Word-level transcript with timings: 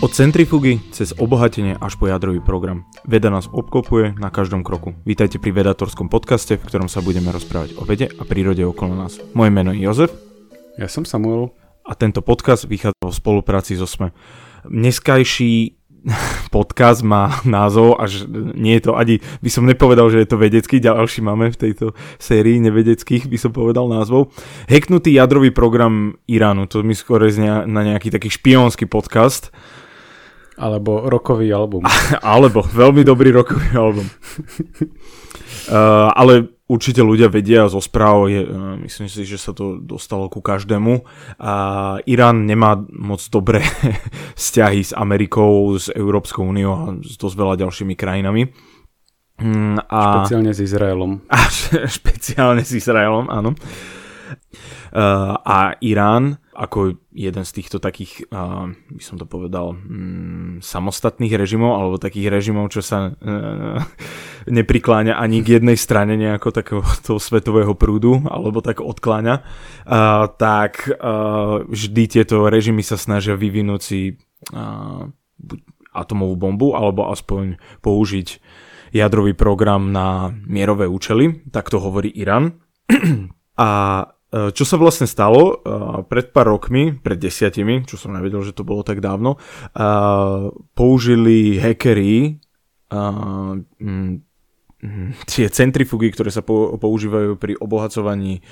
Od 0.00 0.16
centrifugy 0.16 0.80
cez 0.96 1.12
obohatenie 1.12 1.76
až 1.76 2.00
po 2.00 2.08
jadrový 2.08 2.40
program. 2.40 2.88
Veda 3.04 3.28
nás 3.28 3.52
obklopuje 3.52 4.16
na 4.16 4.32
každom 4.32 4.64
kroku. 4.64 4.96
Vítajte 5.04 5.36
pri 5.36 5.52
vedatorskom 5.52 6.08
podcaste, 6.08 6.56
v 6.56 6.64
ktorom 6.64 6.88
sa 6.88 7.04
budeme 7.04 7.28
rozprávať 7.28 7.76
o 7.76 7.84
vede 7.84 8.08
a 8.08 8.24
prírode 8.24 8.64
okolo 8.64 8.96
nás. 8.96 9.20
Moje 9.36 9.52
meno 9.52 9.76
je 9.76 9.84
Jozef. 9.84 10.08
Ja 10.80 10.88
som 10.88 11.04
Samuel. 11.04 11.52
A 11.84 11.92
tento 11.92 12.24
podcast 12.24 12.64
vychádza 12.64 12.96
v 12.96 13.12
spolupráci 13.12 13.76
so 13.76 13.84
SME. 13.84 14.16
Dneskajší 14.64 15.76
podcast 16.56 17.04
má 17.04 17.36
názov, 17.44 18.00
až 18.00 18.24
nie 18.56 18.80
je 18.80 18.88
to 18.88 18.96
ani, 18.96 19.20
by 19.44 19.50
som 19.52 19.68
nepovedal, 19.68 20.08
že 20.08 20.24
je 20.24 20.28
to 20.32 20.40
vedecký, 20.40 20.80
ďalší 20.80 21.20
máme 21.20 21.52
v 21.52 21.60
tejto 21.60 21.92
sérii 22.16 22.56
nevedeckých, 22.56 23.28
by 23.28 23.36
som 23.36 23.52
povedal 23.52 23.84
názvov. 23.84 24.32
Heknutý 24.64 25.12
jadrový 25.12 25.52
program 25.52 26.16
Iránu, 26.24 26.72
to 26.72 26.80
mi 26.80 26.96
skôr 26.96 27.20
znie 27.28 27.68
na 27.68 27.84
nejaký 27.84 28.08
taký 28.08 28.32
špionský 28.32 28.88
podcast. 28.88 29.52
Alebo 30.60 31.08
rokový 31.08 31.48
album. 31.56 31.88
Alebo 32.20 32.60
veľmi 32.60 33.00
dobrý 33.00 33.32
rokový 33.32 33.72
album. 33.72 34.04
uh, 35.72 36.12
ale 36.20 36.52
určite 36.68 37.00
ľudia 37.00 37.32
vedia 37.32 37.64
zo 37.72 37.80
správ, 37.80 38.28
je, 38.28 38.44
uh, 38.44 38.76
myslím 38.84 39.08
si, 39.08 39.24
že 39.24 39.40
sa 39.40 39.56
to 39.56 39.80
dostalo 39.80 40.28
ku 40.28 40.44
každému. 40.44 41.00
A 41.40 41.52
Irán 42.04 42.44
nemá 42.44 42.76
moc 42.92 43.24
dobré 43.32 43.64
vzťahy 44.40 44.84
s 44.84 44.92
Amerikou, 44.92 45.80
s 45.80 45.88
Európskou 45.88 46.44
úniou 46.44 46.72
a 46.76 46.84
s 47.00 47.16
dosť 47.16 47.36
veľa 47.40 47.54
ďalšími 47.64 47.96
krajinami. 47.96 48.52
Mm, 49.40 49.80
a... 49.88 50.00
Špeciálne 50.20 50.52
s 50.52 50.60
Izraelom. 50.60 51.24
A 51.32 51.38
špeciálne 51.88 52.60
s 52.60 52.76
Izraelom, 52.76 53.32
áno. 53.32 53.56
A 55.40 55.78
Irán 55.80 56.42
ako 56.60 57.00
jeden 57.16 57.44
z 57.48 57.52
týchto 57.56 57.80
takých, 57.80 58.28
by 58.28 59.00
som 59.00 59.16
to 59.16 59.24
povedal, 59.24 59.72
um, 59.72 60.60
samostatných 60.60 61.32
režimov, 61.32 61.72
alebo 61.72 61.96
takých 61.96 62.28
režimov, 62.28 62.68
čo 62.68 62.84
sa 62.84 63.16
uh, 63.16 63.80
neprikláňa 64.60 65.16
ani 65.16 65.40
k 65.40 65.56
jednej 65.56 65.80
strane 65.80 66.20
nejako 66.20 66.52
takého 66.52 66.84
toho 67.06 67.16
svetového 67.16 67.72
prúdu, 67.72 68.20
alebo 68.28 68.60
tak 68.60 68.84
odkláňa, 68.84 69.40
tak 70.36 70.84
uh, 70.84 71.64
vždy 71.64 72.02
tieto 72.20 72.52
režimy 72.52 72.84
sa 72.84 73.00
snažia 73.00 73.40
vyvinúť 73.40 73.80
si 73.80 74.20
atomovú 75.96 76.36
bombu, 76.36 76.76
alebo 76.76 77.08
aspoň 77.08 77.56
použiť 77.80 78.28
jadrový 78.92 79.32
program 79.32 79.94
na 79.94 80.34
mierové 80.44 80.90
účely, 80.90 81.46
tak 81.48 81.72
to 81.72 81.80
hovorí 81.80 82.12
Irán. 82.12 82.60
A 83.60 83.68
čo 84.30 84.62
sa 84.62 84.78
vlastne 84.78 85.10
stalo 85.10 85.58
uh, 85.58 86.06
pred 86.06 86.30
pár 86.30 86.54
rokmi, 86.54 86.94
pred 86.94 87.18
desiatimi, 87.18 87.82
čo 87.82 87.98
som 87.98 88.14
nevedel, 88.14 88.46
že 88.46 88.54
to 88.54 88.62
bolo 88.62 88.86
tak 88.86 89.02
dávno, 89.02 89.34
uh, 89.74 90.54
použili 90.78 91.58
hackery 91.58 92.38
mm, 92.90 94.10
tie 95.30 95.46
centrifugy, 95.50 96.14
ktoré 96.14 96.30
sa 96.30 96.46
po, 96.46 96.78
používajú 96.78 97.38
pri 97.38 97.58
obohacovaní 97.58 98.42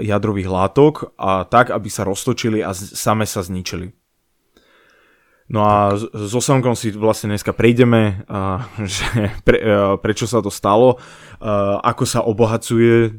jadrových 0.00 0.48
látok 0.48 1.12
a 1.20 1.44
tak, 1.44 1.68
aby 1.76 1.92
sa 1.92 2.08
roztočili 2.08 2.64
a 2.64 2.72
same 2.72 3.28
sa 3.28 3.44
zničili. 3.44 3.92
No 5.52 5.60
a 5.68 6.00
so 6.00 6.40
Samkom 6.40 6.72
si 6.72 6.88
vlastne 6.96 7.36
dneska 7.36 7.52
prejdeme, 7.52 8.24
že 8.96 9.36
pre, 9.44 9.60
prečo 10.00 10.24
sa 10.24 10.40
to 10.40 10.48
stalo, 10.48 10.96
ako 11.84 12.04
sa 12.08 12.24
obohacuje, 12.24 13.12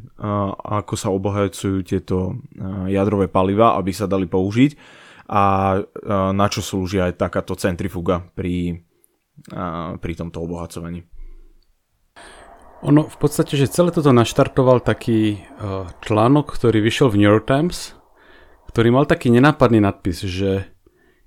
ako 0.66 0.94
sa 0.98 1.14
obohacujú 1.14 1.86
tieto 1.86 2.42
jadrové 2.90 3.30
paliva, 3.30 3.78
aby 3.78 3.94
sa 3.94 4.10
dali 4.10 4.26
použiť 4.26 4.74
a 5.30 5.78
na 6.34 6.48
čo 6.50 6.60
slúži 6.66 7.00
aj 7.00 7.22
takáto 7.22 7.54
centrifuga 7.54 8.26
pri, 8.34 8.82
pri 10.02 10.14
tomto 10.18 10.42
obohacovaní. 10.42 11.06
Ono 12.84 13.08
v 13.08 13.16
podstate, 13.16 13.56
že 13.56 13.72
celé 13.72 13.96
toto 13.96 14.12
naštartoval 14.12 14.84
taký 14.84 15.40
uh, 15.40 15.88
článok, 16.04 16.52
ktorý 16.52 16.84
vyšiel 16.84 17.08
v 17.08 17.24
New 17.24 17.32
York 17.32 17.48
Times, 17.48 17.96
ktorý 18.68 18.92
mal 18.92 19.08
taký 19.08 19.32
nenápadný 19.32 19.80
nadpis, 19.80 20.28
že 20.28 20.73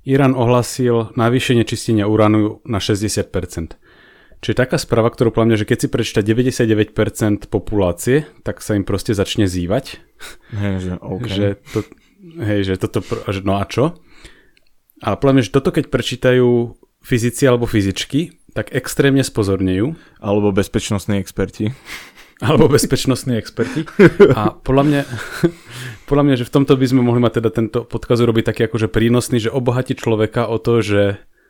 Irán 0.06 0.38
ohlasil 0.38 1.10
navýšenie 1.18 1.66
čistenia 1.66 2.06
uránu 2.06 2.62
na 2.62 2.78
60%. 2.78 3.26
Čiže 4.38 4.54
taká 4.54 4.78
správa, 4.78 5.10
ktorú 5.10 5.34
plámňa, 5.34 5.58
že 5.58 5.66
keď 5.66 5.78
si 5.82 5.88
prečíta 5.90 6.22
99% 6.22 7.50
populácie, 7.50 8.30
tak 8.46 8.62
sa 8.62 8.78
im 8.78 8.86
proste 8.86 9.18
začne 9.18 9.50
zývať. 9.50 9.98
Hej, 10.54 10.74
že, 10.78 10.92
okay. 11.02 11.34
že 11.36 11.46
to, 11.74 11.78
hej, 12.38 12.60
že 12.62 12.74
toto, 12.78 13.02
že 13.02 13.42
no 13.42 13.58
a 13.58 13.66
čo? 13.66 13.98
Ale 15.02 15.18
plámňa, 15.18 15.50
že 15.50 15.52
toto 15.52 15.74
keď 15.74 15.90
prečítajú 15.90 16.78
fyzici 17.02 17.42
alebo 17.42 17.66
fyzičky, 17.66 18.38
tak 18.54 18.70
extrémne 18.72 19.26
spozornejú. 19.26 19.98
Alebo 20.22 20.54
bezpečnostní 20.54 21.18
experti. 21.18 21.74
Alebo 22.36 22.68
bezpečnostní 22.68 23.40
experti. 23.40 23.88
A 24.36 24.52
podľa 24.52 24.84
mňa, 24.84 25.00
podľa 26.08 26.24
mňa, 26.28 26.34
že 26.36 26.48
v 26.48 26.52
tomto 26.52 26.76
by 26.76 26.86
sme 26.86 27.00
mohli 27.00 27.24
mať 27.24 27.40
teda 27.40 27.50
tento 27.50 27.78
podkaz 27.88 28.20
urobiť 28.20 28.44
taký 28.52 28.62
akože 28.68 28.92
prínosný, 28.92 29.40
že 29.40 29.54
obohatí 29.54 29.96
človeka 29.96 30.44
o 30.44 30.60
to, 30.60 30.84
že 30.84 31.02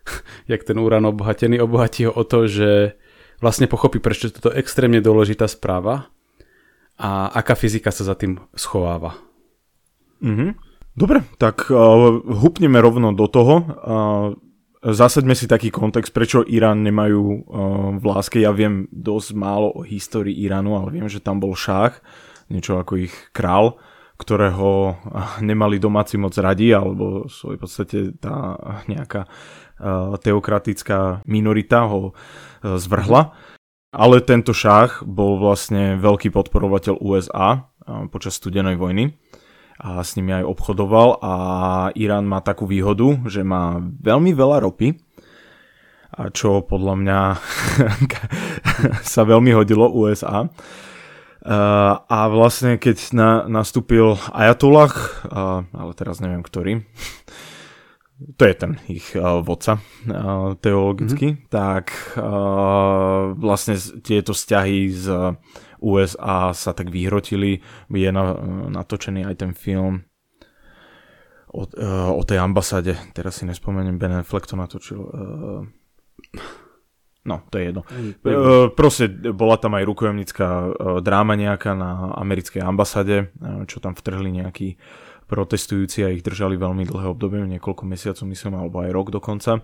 jak 0.52 0.62
ten 0.62 0.78
úran 0.78 1.02
obohatený, 1.10 1.58
obohatí 1.58 2.06
ho 2.06 2.12
o 2.14 2.22
to, 2.22 2.46
že 2.46 2.94
vlastne 3.42 3.66
pochopí, 3.66 3.98
prečo 3.98 4.30
je 4.30 4.38
toto 4.38 4.54
extrémne 4.54 5.02
dôležitá 5.02 5.50
správa 5.50 6.08
a 6.96 7.28
aká 7.34 7.52
fyzika 7.58 7.92
sa 7.92 8.06
za 8.06 8.16
tým 8.16 8.40
schováva. 8.56 9.18
Mm-hmm. 10.24 10.50
Dobre, 10.96 11.28
tak 11.36 11.68
uh, 11.68 12.24
hupneme 12.24 12.80
rovno 12.80 13.12
do 13.12 13.28
toho. 13.28 13.54
Uh, 13.60 13.66
Zasaďme 14.84 15.32
si 15.32 15.48
taký 15.48 15.72
kontext, 15.72 16.12
prečo 16.12 16.44
Irán 16.44 16.84
nemajú 16.84 17.22
uh, 17.22 17.40
v 17.96 18.04
láske. 18.04 18.38
Ja 18.44 18.52
viem 18.52 18.84
dosť 18.92 19.32
málo 19.32 19.72
o 19.72 19.80
histórii 19.80 20.36
Iránu, 20.36 20.76
ale 20.76 20.92
viem, 20.92 21.08
že 21.08 21.24
tam 21.24 21.40
bol 21.40 21.56
šách, 21.56 22.04
niečo 22.52 22.76
ako 22.76 23.08
ich 23.08 23.14
král, 23.32 23.80
ktorého 24.20 25.00
nemali 25.40 25.80
domáci 25.80 26.20
moc 26.20 26.36
radi, 26.36 26.76
alebo 26.76 27.24
v 27.28 27.56
podstate 27.56 28.16
tá 28.20 28.56
nejaká 28.84 29.24
uh, 29.24 30.14
teokratická 30.20 31.24
minorita 31.24 31.88
ho 31.88 32.12
zvrhla. 32.60 33.32
Ale 33.96 34.20
tento 34.20 34.52
šách 34.52 35.08
bol 35.08 35.40
vlastne 35.40 35.96
veľký 35.96 36.28
podporovateľ 36.28 37.00
USA 37.00 37.72
počas 38.12 38.36
studenej 38.36 38.76
vojny 38.76 39.16
a 39.76 40.00
s 40.00 40.16
nimi 40.16 40.32
aj 40.32 40.48
obchodoval 40.48 41.20
a 41.20 41.34
Irán 41.92 42.24
má 42.24 42.40
takú 42.40 42.64
výhodu, 42.64 43.20
že 43.28 43.44
má 43.44 43.80
veľmi 43.80 44.32
veľa 44.32 44.64
ropy, 44.64 44.96
a 46.16 46.32
čo 46.32 46.64
podľa 46.64 46.94
mňa 46.96 47.20
sa 49.14 49.22
veľmi 49.28 49.52
hodilo 49.52 49.92
USA. 49.92 50.48
A 52.08 52.18
vlastne 52.32 52.80
keď 52.80 52.96
na, 53.14 53.30
nastúpil 53.46 54.16
Ajatollah, 54.32 54.90
ale 55.70 55.92
teraz 55.94 56.18
neviem 56.24 56.40
ktorý, 56.40 56.82
to 58.40 58.42
je 58.48 58.54
ten 58.56 58.80
ich 58.88 59.12
uh, 59.12 59.44
vodca 59.44 59.76
uh, 60.08 60.56
teologicky, 60.56 61.36
mm-hmm. 61.36 61.52
tak 61.52 61.92
uh, 62.16 63.36
vlastne 63.36 63.76
tieto 64.00 64.32
vzťahy 64.32 64.88
z 64.88 65.36
USA 65.86 66.50
sa 66.50 66.74
tak 66.74 66.90
vyhrotili. 66.90 67.62
Je 67.94 68.10
na, 68.10 68.34
natočený 68.74 69.22
aj 69.22 69.34
ten 69.38 69.52
film 69.54 70.02
o, 71.54 71.62
o 72.10 72.22
tej 72.26 72.42
ambasáde. 72.42 72.98
Teraz 73.14 73.38
si 73.38 73.46
nespomeniem, 73.46 73.94
Ben 73.94 74.18
Affleck 74.18 74.50
to 74.50 74.58
natočil. 74.58 75.00
No, 77.26 77.42
to 77.50 77.58
je 77.58 77.74
jedno. 77.74 77.82
Uh, 78.22 78.70
proste 78.70 79.10
bola 79.10 79.58
tam 79.58 79.74
aj 79.74 79.82
rukojemnická 79.82 80.48
dráma 81.02 81.34
nejaká 81.34 81.74
na 81.74 82.14
americkej 82.22 82.62
ambasáde, 82.62 83.34
uh, 83.42 83.66
čo 83.66 83.82
tam 83.82 83.98
vtrhli 83.98 84.30
nejakí 84.30 84.78
protestujúci 85.26 86.06
a 86.06 86.14
ich 86.14 86.22
držali 86.22 86.54
veľmi 86.54 86.86
dlhé 86.86 87.10
obdobie, 87.10 87.42
niekoľko 87.58 87.82
mesiacov 87.82 88.30
myslím, 88.30 88.62
alebo 88.62 88.78
aj 88.78 88.90
rok 88.94 89.10
dokonca. 89.10 89.58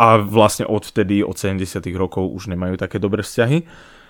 A 0.00 0.16
vlastne 0.16 0.64
odvtedy, 0.64 1.20
od 1.20 1.36
70 1.36 1.84
rokov 1.92 2.24
už 2.32 2.48
nemajú 2.48 2.80
také 2.80 2.96
dobré 2.96 3.20
vzťahy. 3.20 3.68
Uh, 3.68 4.00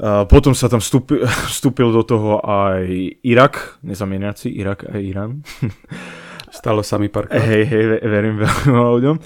potom 0.00 0.56
sa 0.56 0.72
tam 0.72 0.80
vstúpil, 0.80 1.28
vstúpil 1.52 1.92
do 1.92 2.00
toho 2.00 2.40
aj 2.40 2.88
Irak, 3.20 3.76
nezamieniaci 3.84 4.48
Irak 4.48 4.88
a 4.88 4.96
Irán. 4.96 5.44
Stalo 6.50 6.82
sa 6.82 6.98
mi 6.98 7.06
pár 7.06 7.30
Hej, 7.30 7.62
hej, 7.68 7.84
verím 8.02 8.42
veľmi 8.42 8.74
ľuďom. 8.74 9.16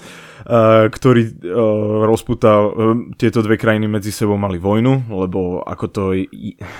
Ktorý 0.93 1.21
uh, 1.25 2.05
rozputal, 2.05 2.61
uh, 2.69 2.73
tieto 3.17 3.41
dve 3.41 3.57
krajiny 3.57 3.89
medzi 3.89 4.13
sebou 4.13 4.37
mali 4.37 4.61
vojnu, 4.61 5.09
lebo 5.09 5.65
ako 5.65 5.85
to 5.89 6.03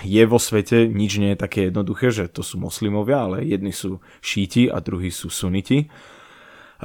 je 0.05 0.23
vo 0.29 0.37
svete, 0.37 0.85
nič 0.85 1.17
nie 1.17 1.33
je 1.33 1.41
také 1.41 1.73
jednoduché, 1.73 2.13
že 2.13 2.29
to 2.29 2.45
sú 2.45 2.61
moslimovia, 2.61 3.25
ale 3.25 3.41
jedni 3.41 3.73
sú 3.73 4.05
šíti 4.21 4.69
a 4.69 4.77
druhí 4.85 5.09
sú 5.09 5.33
suniti. 5.33 5.89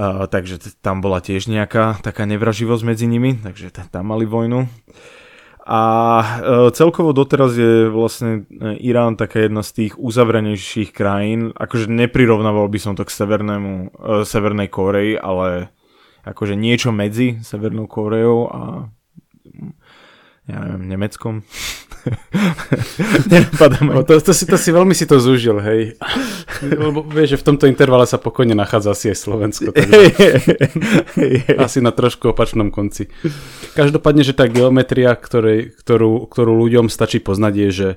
Takže 0.00 0.80
tam 0.80 1.04
bola 1.04 1.20
tiež 1.20 1.50
nejaká 1.50 2.00
taká 2.00 2.24
nevraživosť 2.24 2.82
medzi 2.86 3.04
nimi, 3.04 3.36
takže 3.36 3.74
tam 3.92 4.08
mali 4.08 4.24
vojnu. 4.24 4.64
A 5.66 5.80
e, 6.20 6.26
celkovo 6.72 7.12
doteraz 7.12 7.52
je 7.52 7.92
vlastne 7.92 8.48
e, 8.48 8.80
Irán 8.80 9.20
taká 9.20 9.44
jedna 9.44 9.60
z 9.60 9.70
tých 9.76 9.92
uzavrenejších 10.00 10.90
krajín. 10.96 11.52
Akože 11.52 11.86
neprirovnával 11.88 12.64
by 12.72 12.78
som 12.80 12.92
to 12.96 13.04
k 13.04 13.12
severnému, 13.12 13.72
e, 13.92 14.24
Severnej 14.24 14.72
Koreji, 14.72 15.20
ale 15.20 15.68
akože 16.24 16.56
niečo 16.56 16.92
medzi 16.92 17.40
Severnou 17.44 17.84
Koreou 17.84 18.48
a 18.48 18.62
ja 20.48 20.58
neviem, 20.66 20.84
Nemeckom. 20.90 21.34
Nenapadá 23.30 23.78
to, 24.04 24.20
to, 24.20 24.32
si, 24.32 24.44
to 24.48 24.56
si 24.56 24.70
veľmi 24.72 24.94
si 24.96 25.04
to 25.04 25.20
zúžil, 25.20 25.60
hej. 25.60 25.96
Lebo 26.64 27.04
vieš, 27.04 27.36
že 27.36 27.40
v 27.40 27.46
tomto 27.52 27.64
intervale 27.68 28.04
sa 28.08 28.16
pokojne 28.16 28.56
nachádza 28.56 28.92
asi 28.96 29.12
aj 29.12 29.18
Slovensko. 29.18 29.70
Takže 29.76 31.56
asi 31.60 31.78
na 31.84 31.92
trošku 31.92 32.32
opačnom 32.32 32.72
konci. 32.72 33.08
Každopádne, 33.76 34.24
že 34.24 34.36
tá 34.36 34.48
geometria, 34.48 35.12
ktorej, 35.12 35.76
ktorú, 35.76 36.28
ktorú 36.28 36.52
ľuďom 36.66 36.88
stačí 36.88 37.20
poznať, 37.20 37.54
je, 37.56 37.68
že 37.70 37.88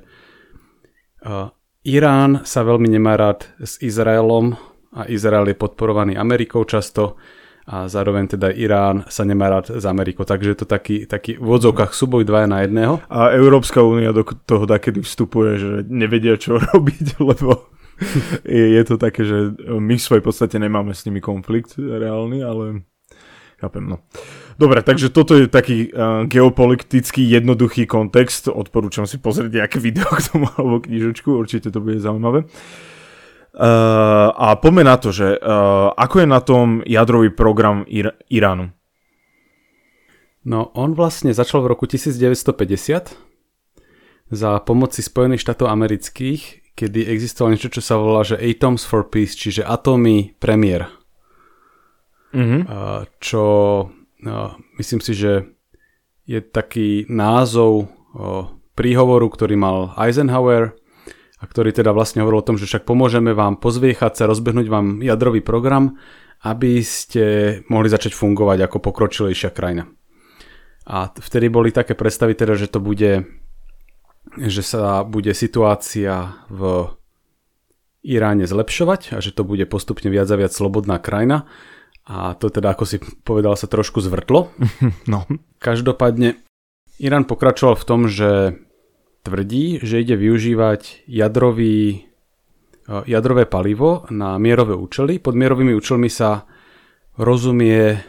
uh, 1.24 1.52
Irán 1.84 2.48
sa 2.48 2.64
veľmi 2.64 2.88
nemá 2.88 3.20
rád 3.20 3.48
s 3.60 3.80
Izraelom 3.84 4.56
a 4.94 5.10
Izrael 5.10 5.52
je 5.52 5.58
podporovaný 5.58 6.16
Amerikou 6.16 6.64
často 6.64 7.18
a 7.64 7.88
zároveň 7.88 8.36
teda 8.36 8.52
Irán 8.52 9.08
sa 9.08 9.24
nemá 9.24 9.48
rád 9.48 9.80
s 9.80 9.86
Amerikou, 9.88 10.28
takže 10.28 10.52
je 10.52 10.58
to 10.60 10.68
taký, 10.68 11.08
taký 11.08 11.40
v 11.40 11.48
odzovkách 11.48 11.96
súboj 11.96 12.28
dvaja 12.28 12.48
na 12.48 12.68
jedného. 12.68 13.00
A 13.08 13.32
Európska 13.32 13.80
únia 13.80 14.12
do 14.12 14.28
toho 14.28 14.68
takedy 14.68 15.00
vstupuje, 15.00 15.52
že 15.56 15.72
nevedia 15.88 16.36
čo 16.36 16.60
robiť, 16.76 17.24
lebo 17.24 17.72
je, 18.44 18.66
je 18.76 18.84
to 18.84 18.96
také, 19.00 19.24
že 19.24 19.56
my 19.64 19.96
v 19.96 20.04
svojej 20.04 20.24
podstate 20.24 20.60
nemáme 20.60 20.92
s 20.92 21.08
nimi 21.08 21.24
konflikt 21.24 21.80
reálny, 21.80 22.44
ale 22.44 22.84
chápem, 23.64 23.88
no. 23.88 24.04
Dobre, 24.60 24.84
takže 24.84 25.10
toto 25.10 25.34
je 25.40 25.48
taký 25.48 25.90
uh, 25.90 26.28
geopolitický 26.28 27.26
jednoduchý 27.26 27.88
kontext. 27.88 28.52
Odporúčam 28.52 29.08
si 29.08 29.24
pozrieť 29.24 29.64
nejaké 29.64 29.78
video 29.88 30.12
k 30.12 30.20
tomu 30.20 30.52
alebo 30.60 30.84
knižočku, 30.84 31.32
určite 31.32 31.72
to 31.72 31.80
bude 31.80 32.04
zaujímavé. 32.04 32.44
Uh, 32.44 32.93
a 34.34 34.58
poďme 34.58 34.82
na 34.82 34.98
to, 34.98 35.14
že 35.14 35.38
uh, 35.38 35.94
ako 35.94 36.26
je 36.26 36.28
na 36.28 36.42
tom 36.42 36.82
jadrový 36.90 37.30
program 37.30 37.86
Ir- 37.86 38.18
Iránu? 38.26 38.74
No, 40.44 40.74
on 40.76 40.98
vlastne 40.98 41.32
začal 41.32 41.64
v 41.64 41.72
roku 41.72 41.86
1950 41.86 43.16
za 44.34 44.52
pomoci 44.66 45.00
Spojených 45.06 45.46
štátov 45.46 45.70
amerických, 45.70 46.74
kedy 46.74 47.06
existovalo 47.08 47.54
niečo, 47.54 47.70
čo 47.70 47.80
sa 47.86 47.96
volá, 48.02 48.26
že 48.26 48.42
Atoms 48.42 48.84
for 48.84 49.06
Peace, 49.08 49.38
čiže 49.38 49.62
atómy 49.64 50.34
premiér. 50.42 50.90
Mm-hmm. 52.34 52.62
Uh, 52.66 53.06
čo 53.22 53.44
uh, 53.86 54.52
myslím 54.82 55.00
si, 55.06 55.14
že 55.14 55.54
je 56.26 56.42
taký 56.42 57.06
názov 57.06 57.94
uh, 58.18 58.50
príhovoru, 58.74 59.30
ktorý 59.30 59.54
mal 59.54 59.94
Eisenhower 60.02 60.74
a 61.44 61.46
ktorý 61.46 61.76
teda 61.76 61.92
vlastne 61.92 62.24
hovoril 62.24 62.40
o 62.40 62.48
tom, 62.48 62.56
že 62.56 62.64
však 62.64 62.88
pomôžeme 62.88 63.36
vám 63.36 63.60
pozviechať 63.60 64.16
sa, 64.16 64.32
rozbehnúť 64.32 64.68
vám 64.72 65.04
jadrový 65.04 65.44
program, 65.44 66.00
aby 66.48 66.80
ste 66.80 67.60
mohli 67.68 67.92
začať 67.92 68.16
fungovať 68.16 68.64
ako 68.64 68.80
pokročilejšia 68.80 69.52
krajina. 69.52 69.92
A 70.88 71.12
vtedy 71.12 71.52
boli 71.52 71.76
také 71.76 72.00
predstavy 72.00 72.40
teda, 72.40 72.56
že 72.56 72.72
to 72.72 72.80
bude, 72.80 73.28
že 74.40 74.64
sa 74.64 75.04
bude 75.04 75.36
situácia 75.36 76.40
v 76.48 76.92
Iráne 78.04 78.44
zlepšovať 78.44 79.16
a 79.16 79.24
že 79.24 79.32
to 79.32 79.48
bude 79.48 79.64
postupne 79.72 80.12
viac 80.12 80.28
a 80.28 80.36
viac 80.36 80.52
slobodná 80.52 81.00
krajina. 81.00 81.48
A 82.04 82.36
to 82.36 82.52
teda, 82.52 82.76
ako 82.76 82.84
si 82.84 83.00
povedal, 83.24 83.56
sa 83.56 83.68
trošku 83.68 84.00
zvrtlo. 84.04 84.52
No. 85.12 85.24
Každopádne 85.64 86.40
Irán 87.00 87.24
pokračoval 87.24 87.80
v 87.80 87.88
tom, 87.88 88.12
že 88.12 88.60
tvrdí, 89.24 89.80
že 89.82 90.04
ide 90.04 90.20
využívať 90.20 91.08
jadrový, 91.08 92.06
e, 92.86 92.96
jadrové 93.08 93.48
palivo 93.48 94.06
na 94.12 94.36
mierové 94.38 94.76
účely. 94.76 95.18
Pod 95.18 95.34
mierovými 95.34 95.72
účelmi 95.74 96.12
sa 96.12 96.46
rozumie 97.16 98.04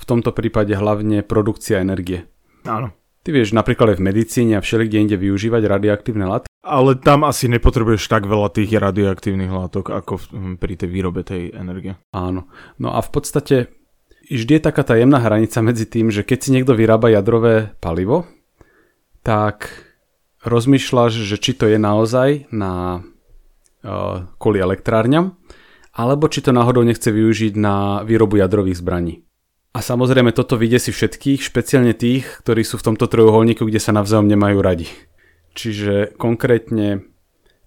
v 0.00 0.04
tomto 0.06 0.32
prípade 0.32 0.72
hlavne 0.72 1.26
produkcia 1.26 1.82
energie. 1.82 2.24
Áno. 2.64 2.96
Ty 3.20 3.36
vieš, 3.36 3.52
napríklad 3.52 3.92
aj 3.92 3.98
v 4.00 4.06
medicíne 4.08 4.56
a 4.56 4.64
všelikde 4.64 4.96
inde 4.96 5.16
využívať 5.20 5.62
radioaktívne 5.68 6.24
látky. 6.24 6.48
Ale 6.64 6.96
tam 6.96 7.28
asi 7.28 7.52
nepotrebuješ 7.52 8.08
tak 8.08 8.24
veľa 8.24 8.48
tých 8.48 8.72
radioaktívnych 8.72 9.52
látok, 9.52 9.92
ako 9.92 10.12
pri 10.56 10.72
tej 10.80 10.88
výrobe 10.88 11.20
tej 11.20 11.52
energie. 11.52 12.00
Áno. 12.16 12.48
No 12.80 12.96
a 12.96 13.04
v 13.04 13.10
podstate 13.12 13.76
vždy 14.24 14.56
je 14.56 14.62
taká 14.64 14.88
tá 14.88 14.96
jemná 14.96 15.20
hranica 15.20 15.60
medzi 15.60 15.84
tým, 15.84 16.08
že 16.08 16.24
keď 16.24 16.38
si 16.40 16.52
niekto 16.56 16.72
vyrába 16.72 17.12
jadrové 17.12 17.76
palivo, 17.76 18.24
tak 19.20 19.89
rozmýšľaš, 20.44 21.12
že 21.26 21.36
či 21.36 21.52
to 21.52 21.68
je 21.68 21.76
naozaj 21.76 22.48
na 22.52 23.04
uh, 23.84 24.24
kvôli 24.40 24.60
elektrárňam, 24.60 25.36
alebo 25.92 26.30
či 26.30 26.40
to 26.40 26.54
náhodou 26.54 26.86
nechce 26.86 27.08
využiť 27.10 27.52
na 27.58 28.00
výrobu 28.06 28.40
jadrových 28.40 28.80
zbraní. 28.80 29.14
A 29.70 29.84
samozrejme 29.86 30.34
toto 30.34 30.58
vidie 30.58 30.82
si 30.82 30.90
všetkých, 30.90 31.46
špeciálne 31.46 31.94
tých, 31.94 32.26
ktorí 32.42 32.66
sú 32.66 32.80
v 32.80 32.90
tomto 32.90 33.06
trojuholníku, 33.06 33.62
kde 33.62 33.78
sa 33.78 33.94
navzájom 33.94 34.26
nemajú 34.26 34.58
radi. 34.58 34.90
Čiže 35.54 36.18
konkrétne 36.18 37.06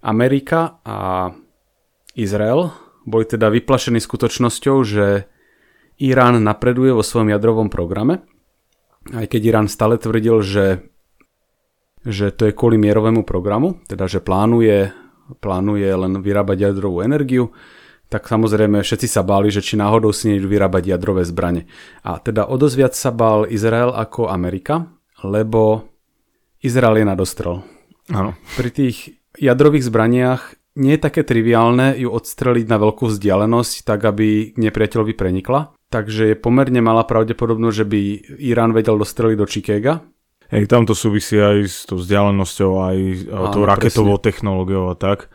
Amerika 0.04 0.84
a 0.84 1.32
Izrael 2.12 2.76
boli 3.08 3.24
teda 3.24 3.48
vyplašení 3.48 4.00
skutočnosťou, 4.00 4.76
že 4.84 5.28
Irán 6.00 6.36
napreduje 6.44 6.92
vo 6.92 7.00
svojom 7.00 7.32
jadrovom 7.32 7.72
programe, 7.72 8.24
aj 9.12 9.32
keď 9.32 9.40
Irán 9.48 9.68
stále 9.72 9.96
tvrdil, 9.96 10.44
že 10.44 10.64
že 12.04 12.30
to 12.30 12.48
je 12.48 12.56
kvôli 12.56 12.76
mierovému 12.76 13.24
programu, 13.24 13.80
teda 13.88 14.04
že 14.04 14.20
plánuje, 14.20 14.92
plánuje 15.40 15.88
len 15.88 16.20
vyrábať 16.20 16.70
jadrovú 16.70 17.00
energiu, 17.00 17.50
tak 18.12 18.28
samozrejme 18.28 18.84
všetci 18.84 19.08
sa 19.08 19.24
báli, 19.24 19.48
že 19.48 19.64
či 19.64 19.80
náhodou 19.80 20.12
si 20.12 20.30
nejdú 20.30 20.46
vyrábať 20.46 20.94
jadrové 20.94 21.24
zbranie. 21.24 21.66
A 22.04 22.20
teda 22.20 22.46
o 22.46 22.54
dosť 22.60 22.76
viac 22.76 22.94
sa 22.94 23.10
bál 23.10 23.48
Izrael 23.48 23.90
ako 23.90 24.28
Amerika, 24.28 24.86
lebo 25.24 25.88
Izrael 26.60 27.00
je 27.00 27.06
nadostrel. 27.08 27.64
Áno. 28.12 28.36
Pri 28.54 28.70
tých 28.70 29.16
jadrových 29.40 29.88
zbraniach 29.88 30.42
nie 30.76 30.94
je 30.98 31.04
také 31.06 31.22
triviálne 31.24 31.96
ju 31.96 32.12
odstreliť 32.12 32.66
na 32.66 32.78
veľkú 32.78 33.08
vzdialenosť, 33.08 33.74
tak 33.86 34.04
aby 34.04 34.54
nepriateľovi 34.58 35.14
prenikla. 35.16 35.72
Takže 35.88 36.34
je 36.34 36.36
pomerne 36.36 36.82
malá 36.82 37.06
pravdepodobnosť, 37.06 37.76
že 37.78 37.86
by 37.86 38.00
Irán 38.42 38.74
vedel 38.74 38.98
dostreliť 38.98 39.36
do 39.38 39.46
Chicaga, 39.46 40.02
Hej, 40.52 40.68
tam 40.68 40.84
to 40.84 40.92
súvisí 40.92 41.40
aj 41.40 41.56
s 41.64 41.76
tou 41.88 41.96
vzdialenosťou, 41.96 42.70
aj 42.84 42.96
Áno, 43.32 43.52
tou 43.52 43.64
raketovou 43.64 44.20
presne. 44.20 44.26
technológiou 44.28 44.92
a 44.92 44.96
tak. 44.96 45.32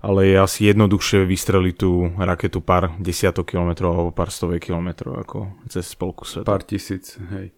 Ale 0.00 0.28
je 0.28 0.36
asi 0.38 0.70
jednoduchšie 0.70 1.26
vystreliť 1.26 1.74
tú 1.76 2.14
raketu 2.14 2.62
pár 2.62 2.94
desiatok 3.02 3.52
kilometrov 3.52 3.90
alebo 3.90 4.10
pár 4.14 4.30
stovek 4.30 4.70
kilometrov 4.70 5.18
ako 5.18 5.38
cez 5.66 5.82
spolku 5.88 6.22
sveta. 6.22 6.46
Pár 6.46 6.62
tisíc, 6.62 7.18
hej. 7.34 7.50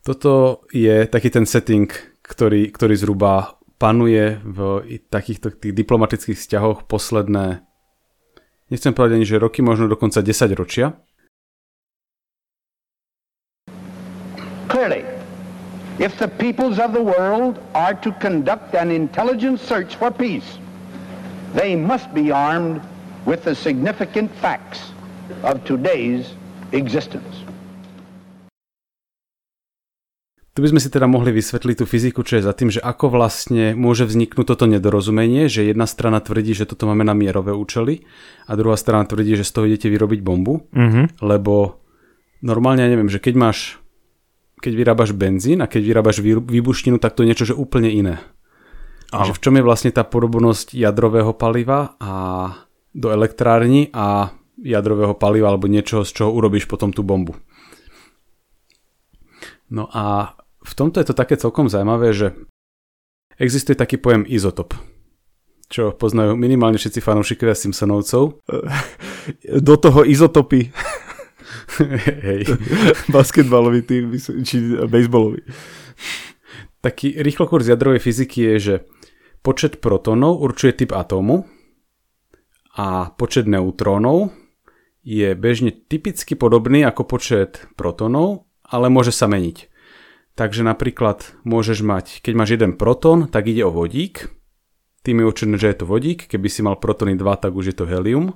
Toto 0.00 0.64
je 0.72 1.04
taký 1.08 1.28
ten 1.32 1.44
setting, 1.44 1.88
ktorý, 2.24 2.72
ktorý 2.72 2.94
zhruba 2.96 3.56
panuje 3.76 4.40
v 4.44 4.58
takýchto 5.12 5.52
tých 5.52 5.76
diplomatických 5.76 6.38
vzťahoch 6.38 6.88
posledné, 6.88 7.60
nechcem 8.72 8.96
povedať 8.96 9.20
ani, 9.20 9.26
že 9.28 9.36
roky, 9.36 9.60
možno 9.60 9.90
dokonca 9.90 10.24
10 10.24 10.48
ročia. 10.56 10.96
If 16.04 16.12
the 16.20 16.28
peoples 16.28 16.76
of 16.76 16.92
the 16.92 17.00
world 17.00 17.56
are 17.72 17.96
to 18.04 18.12
conduct 18.20 18.76
an 18.76 18.92
intelligent 18.92 19.56
search 19.56 19.96
for 19.96 20.12
peace, 20.12 20.60
they 21.56 21.72
must 21.72 22.12
be 22.12 22.28
armed 22.28 22.84
with 23.24 23.40
the 23.48 23.56
significant 23.56 24.28
facts 24.44 24.92
of 25.48 25.64
today's 25.64 26.36
existence. 26.76 27.32
Tu 30.54 30.62
by 30.62 30.70
sme 30.70 30.78
si 30.78 30.86
teda 30.86 31.10
mohli 31.10 31.34
vysvetliť 31.34 31.82
tú 31.82 31.82
fyziku, 31.82 32.22
čo 32.22 32.38
je 32.38 32.46
za 32.46 32.54
tým, 32.54 32.70
že 32.70 32.78
ako 32.78 33.10
vlastne 33.10 33.74
môže 33.74 34.06
vzniknúť 34.06 34.54
toto 34.54 34.70
nedorozumenie, 34.70 35.50
že 35.50 35.66
jedna 35.66 35.82
strana 35.82 36.22
tvrdí, 36.22 36.54
že 36.54 36.62
toto 36.62 36.86
máme 36.86 37.02
na 37.02 37.10
mierové 37.10 37.50
účely 37.50 38.06
a 38.46 38.54
druhá 38.54 38.78
strana 38.78 39.02
tvrdí, 39.02 39.34
že 39.34 39.42
z 39.42 39.50
toho 39.50 39.66
idete 39.66 39.90
vyrobiť 39.90 40.22
bombu, 40.22 40.62
mm-hmm. 40.70 41.26
lebo 41.26 41.82
normálne 42.38 42.86
ja 42.86 42.92
neviem, 42.92 43.10
že 43.10 43.18
keď 43.18 43.34
máš 43.34 43.82
keď 44.64 44.72
vyrábaš 44.72 45.12
benzín 45.12 45.60
a 45.60 45.68
keď 45.68 45.82
vyrábaš 45.84 46.24
výbuštinu, 46.24 46.96
tak 46.96 47.12
to 47.12 47.20
je 47.20 47.28
niečo, 47.28 47.52
že 47.52 47.52
úplne 47.52 47.92
iné. 47.92 48.24
Že 49.12 49.36
v 49.36 49.42
čom 49.44 49.54
je 49.60 49.62
vlastne 49.62 49.92
tá 49.92 50.02
podobnosť 50.02 50.72
jadrového 50.72 51.36
paliva 51.36 52.00
a 52.00 52.14
do 52.96 53.12
elektrárni 53.12 53.92
a 53.92 54.32
jadrového 54.58 55.12
paliva 55.12 55.52
alebo 55.52 55.68
niečoho, 55.68 56.02
z 56.02 56.16
čoho 56.16 56.32
urobíš 56.32 56.64
potom 56.64 56.90
tú 56.90 57.04
bombu. 57.04 57.36
No 59.68 59.86
a 59.92 60.34
v 60.64 60.72
tomto 60.72 60.98
je 60.98 61.06
to 61.12 61.14
také 61.14 61.36
celkom 61.36 61.68
zaujímavé, 61.68 62.16
že 62.16 62.32
existuje 63.36 63.76
taký 63.76 64.00
pojem 64.00 64.24
izotop, 64.24 64.72
čo 65.68 65.92
poznajú 65.92 66.34
minimálne 66.34 66.80
všetci 66.80 67.04
fanúšikovia 67.04 67.54
Simpsonovcov. 67.54 68.40
Do 69.68 69.74
toho 69.76 70.02
izotopy 70.02 70.70
Hej. 72.28 72.42
Basketbalový 73.14 73.82
tým, 73.82 74.14
či 74.44 74.76
baseballový. 74.86 75.44
Taký 76.84 77.16
rýchlo 77.24 77.48
kurz 77.48 77.64
jadrovej 77.68 78.00
fyziky 78.00 78.44
je, 78.54 78.56
že 78.60 78.74
počet 79.40 79.80
protónov 79.80 80.40
určuje 80.40 80.84
typ 80.84 80.92
atómu 80.92 81.48
a 82.76 83.12
počet 83.16 83.48
neutrónov 83.48 84.32
je 85.04 85.36
bežne 85.36 85.72
typicky 85.72 86.32
podobný 86.32 86.84
ako 86.84 87.04
počet 87.04 87.68
protonov, 87.76 88.48
ale 88.64 88.88
môže 88.88 89.12
sa 89.12 89.28
meniť. 89.28 89.68
Takže 90.34 90.66
napríklad 90.66 91.36
môžeš 91.46 91.84
mať, 91.86 92.06
keď 92.24 92.32
máš 92.34 92.50
jeden 92.58 92.74
proton, 92.74 93.30
tak 93.30 93.46
ide 93.46 93.62
o 93.62 93.70
vodík. 93.70 94.32
Tým 95.06 95.22
je 95.22 95.28
určené, 95.28 95.54
že 95.60 95.70
je 95.70 95.78
to 95.84 95.86
vodík. 95.86 96.26
Keby 96.26 96.48
si 96.48 96.64
mal 96.64 96.80
protony 96.80 97.14
2, 97.14 97.22
tak 97.38 97.52
už 97.54 97.70
je 97.70 97.76
to 97.76 97.86
helium. 97.86 98.34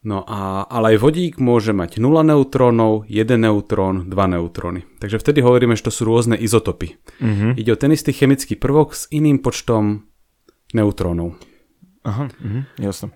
No 0.00 0.24
a, 0.24 0.64
ale 0.64 0.96
aj 0.96 1.04
vodík 1.04 1.36
môže 1.36 1.76
mať 1.76 2.00
0 2.00 2.24
neutrónov, 2.24 3.04
1 3.04 3.36
neutrón, 3.36 4.08
2 4.08 4.16
neutróny. 4.32 4.88
Takže 4.96 5.20
vtedy 5.20 5.44
hovoríme, 5.44 5.76
že 5.76 5.88
to 5.88 5.92
sú 5.92 6.08
rôzne 6.08 6.40
izotopy. 6.40 6.96
Uh-huh. 7.20 7.52
Ide 7.52 7.76
o 7.76 7.80
ten 7.80 7.92
istý 7.92 8.16
chemický 8.16 8.56
prvok 8.56 8.96
s 8.96 9.04
iným 9.12 9.44
počtom 9.44 10.08
neutrónov. 10.72 11.36
Aha, 12.08 12.32
uh-huh, 12.32 12.64
jasne. 12.80 13.12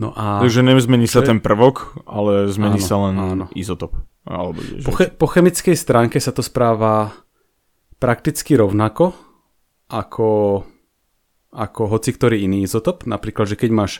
No 0.00 0.16
a... 0.16 0.40
Takže 0.40 0.64
nezmení 0.64 1.04
sa 1.04 1.20
ten 1.20 1.44
prvok, 1.44 2.00
ale 2.08 2.48
zmení 2.48 2.80
áno, 2.80 2.88
sa 2.88 2.96
len 3.04 3.14
áno. 3.20 3.46
izotop. 3.52 4.00
Alebo, 4.24 4.64
že... 4.64 4.80
po, 4.80 4.96
che- 4.96 5.12
po 5.12 5.28
chemickej 5.28 5.76
stránke 5.76 6.16
sa 6.24 6.32
to 6.32 6.40
správa 6.40 7.12
prakticky 8.00 8.56
rovnako 8.56 9.12
ako, 9.92 10.64
ako 11.52 11.82
hoci 11.84 12.16
ktorý 12.16 12.48
iný 12.48 12.64
izotop. 12.64 13.04
Napríklad, 13.04 13.44
že 13.44 13.60
keď 13.60 13.70
máš 13.76 13.92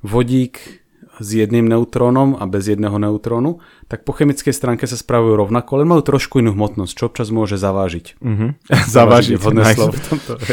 vodík 0.00 0.82
s 1.20 1.28
jedným 1.36 1.68
neutrónom 1.68 2.40
a 2.40 2.48
bez 2.48 2.72
jedného 2.72 2.96
neutrónu, 2.96 3.60
tak 3.90 4.08
po 4.08 4.16
chemickej 4.16 4.54
stránke 4.54 4.88
sa 4.88 4.96
spravujú 4.96 5.36
rovnako, 5.36 5.84
len 5.84 5.88
majú 5.88 6.00
trošku 6.00 6.40
inú 6.40 6.56
hmotnosť, 6.56 6.92
čo 6.96 7.04
občas 7.12 7.28
môže 7.28 7.60
zavážiť. 7.60 8.06
Mm-hmm. 8.32 8.50
zavážiť, 8.88 9.36
vhodné 9.36 9.60
nice. 9.60 9.76
slovo 9.76 9.92
v 9.92 10.04
tomto. 10.08 10.32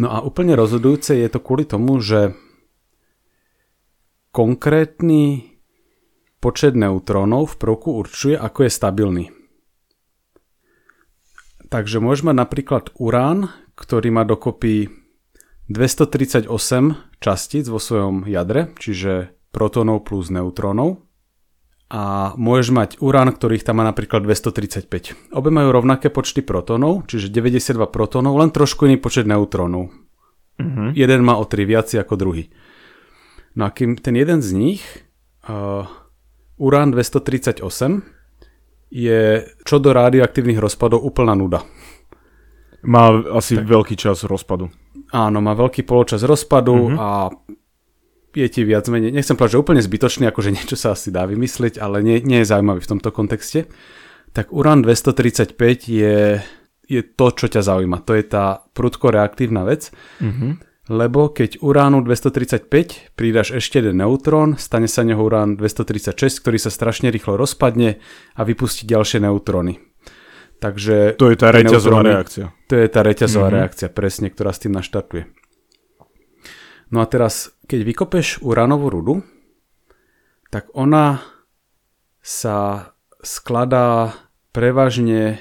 no 0.00 0.06
a 0.08 0.24
úplne 0.24 0.56
rozhodujúce 0.56 1.12
je 1.12 1.28
to 1.28 1.44
kvôli 1.44 1.68
tomu, 1.68 2.00
že 2.00 2.32
konkrétny 4.32 5.52
počet 6.40 6.72
neutrónov 6.72 7.52
v 7.52 7.58
prvku 7.60 8.00
určuje, 8.00 8.32
ako 8.32 8.64
je 8.64 8.70
stabilný. 8.72 9.24
Takže 11.68 12.00
môžeme 12.00 12.32
napríklad 12.32 12.96
urán, 12.96 13.52
ktorý 13.76 14.08
má 14.14 14.24
dokopy 14.24 15.03
238 15.68 16.50
častíc 17.24 17.64
vo 17.72 17.80
svojom 17.80 18.28
jadre, 18.28 18.68
čiže 18.76 19.32
protónov 19.48 20.04
plus 20.04 20.28
neutrónov. 20.28 21.00
A 21.88 22.34
môžeš 22.34 22.68
mať 22.74 22.90
urán, 22.98 23.30
ktorých 23.30 23.62
tam 23.62 23.78
má 23.80 23.84
napríklad 23.86 24.26
235. 24.26 24.90
Obe 25.30 25.48
majú 25.54 25.70
rovnaké 25.70 26.10
počty 26.10 26.42
protónov, 26.42 27.06
čiže 27.06 27.30
92 27.30 27.86
protónov, 27.88 28.34
len 28.40 28.50
trošku 28.50 28.88
iný 28.88 28.98
počet 28.98 29.30
neutrónov. 29.30 29.94
Mm-hmm. 30.58 30.88
Jeden 30.98 31.20
má 31.22 31.38
o 31.38 31.44
3 31.46 31.64
viac 31.64 31.86
ako 31.86 32.14
druhý. 32.18 32.50
No 33.54 33.68
a 33.68 33.70
kým 33.70 33.94
ten 33.94 34.18
jeden 34.18 34.42
z 34.42 34.50
nich, 34.58 34.82
uh, 35.46 35.86
urán 36.58 36.90
238, 36.90 37.62
je 38.90 39.46
čo 39.62 39.76
do 39.78 39.90
radioaktívnych 39.94 40.58
rozpadov 40.58 41.02
úplná 41.02 41.38
nuda. 41.38 41.62
Má 42.84 43.22
asi 43.38 43.58
tak. 43.58 43.66
veľký 43.70 43.94
čas 43.94 44.26
rozpadu. 44.26 44.70
Áno, 45.14 45.38
má 45.38 45.54
veľký 45.54 45.86
poločas 45.86 46.26
rozpadu 46.26 46.74
mm-hmm. 46.74 46.98
a 46.98 47.08
je 48.34 48.48
ti 48.50 48.66
viac 48.66 48.90
menej, 48.90 49.14
nechcem 49.14 49.38
povedať, 49.38 49.54
že 49.54 49.62
úplne 49.62 49.78
zbytočný, 49.78 50.26
akože 50.26 50.50
niečo 50.50 50.74
sa 50.74 50.98
asi 50.98 51.14
dá 51.14 51.22
vymyslieť, 51.22 51.78
ale 51.78 52.02
nie, 52.02 52.18
nie 52.26 52.42
je 52.42 52.50
zaujímavý 52.50 52.82
v 52.82 52.90
tomto 52.98 53.14
kontexte. 53.14 53.70
Tak 54.34 54.50
Uran 54.50 54.82
235 54.82 55.54
je, 55.86 56.42
je 56.90 57.00
to, 57.14 57.26
čo 57.30 57.46
ťa 57.46 57.62
zaujíma. 57.62 58.02
To 58.02 58.18
je 58.18 58.24
tá 58.26 58.66
prudko 58.74 59.14
reaktívna 59.14 59.62
vec. 59.62 59.94
Mm-hmm. 60.18 60.74
Lebo 60.92 61.32
keď 61.32 61.64
uránu 61.64 62.04
235 62.04 63.16
pridáš 63.16 63.56
ešte 63.56 63.80
jeden 63.80 64.04
neutrón, 64.04 64.60
stane 64.60 64.84
sa 64.84 65.00
neho 65.00 65.22
urán 65.22 65.56
236, 65.56 66.44
ktorý 66.44 66.58
sa 66.60 66.68
strašne 66.68 67.08
rýchlo 67.08 67.40
rozpadne 67.40 68.02
a 68.36 68.40
vypustí 68.44 68.84
ďalšie 68.84 69.24
neutróny. 69.24 69.80
Takže 70.64 71.20
to 71.20 71.28
je 71.28 71.36
tá 71.36 71.52
reťazová 71.52 72.00
reakcia. 72.00 72.48
To 72.72 72.74
je 72.80 72.88
tá 72.88 73.04
reťazová 73.04 73.52
mm-hmm. 73.52 73.60
reakcia, 73.60 73.86
presne, 73.92 74.32
ktorá 74.32 74.48
s 74.48 74.64
tým 74.64 74.72
naštartuje. 74.72 75.28
No 76.88 77.04
a 77.04 77.06
teraz, 77.10 77.52
keď 77.68 77.84
vykopeš 77.84 78.40
uranovú 78.40 78.88
rudu, 78.88 79.14
tak 80.48 80.72
ona 80.72 81.20
sa 82.24 82.88
skladá 83.20 84.16
prevažne 84.56 85.36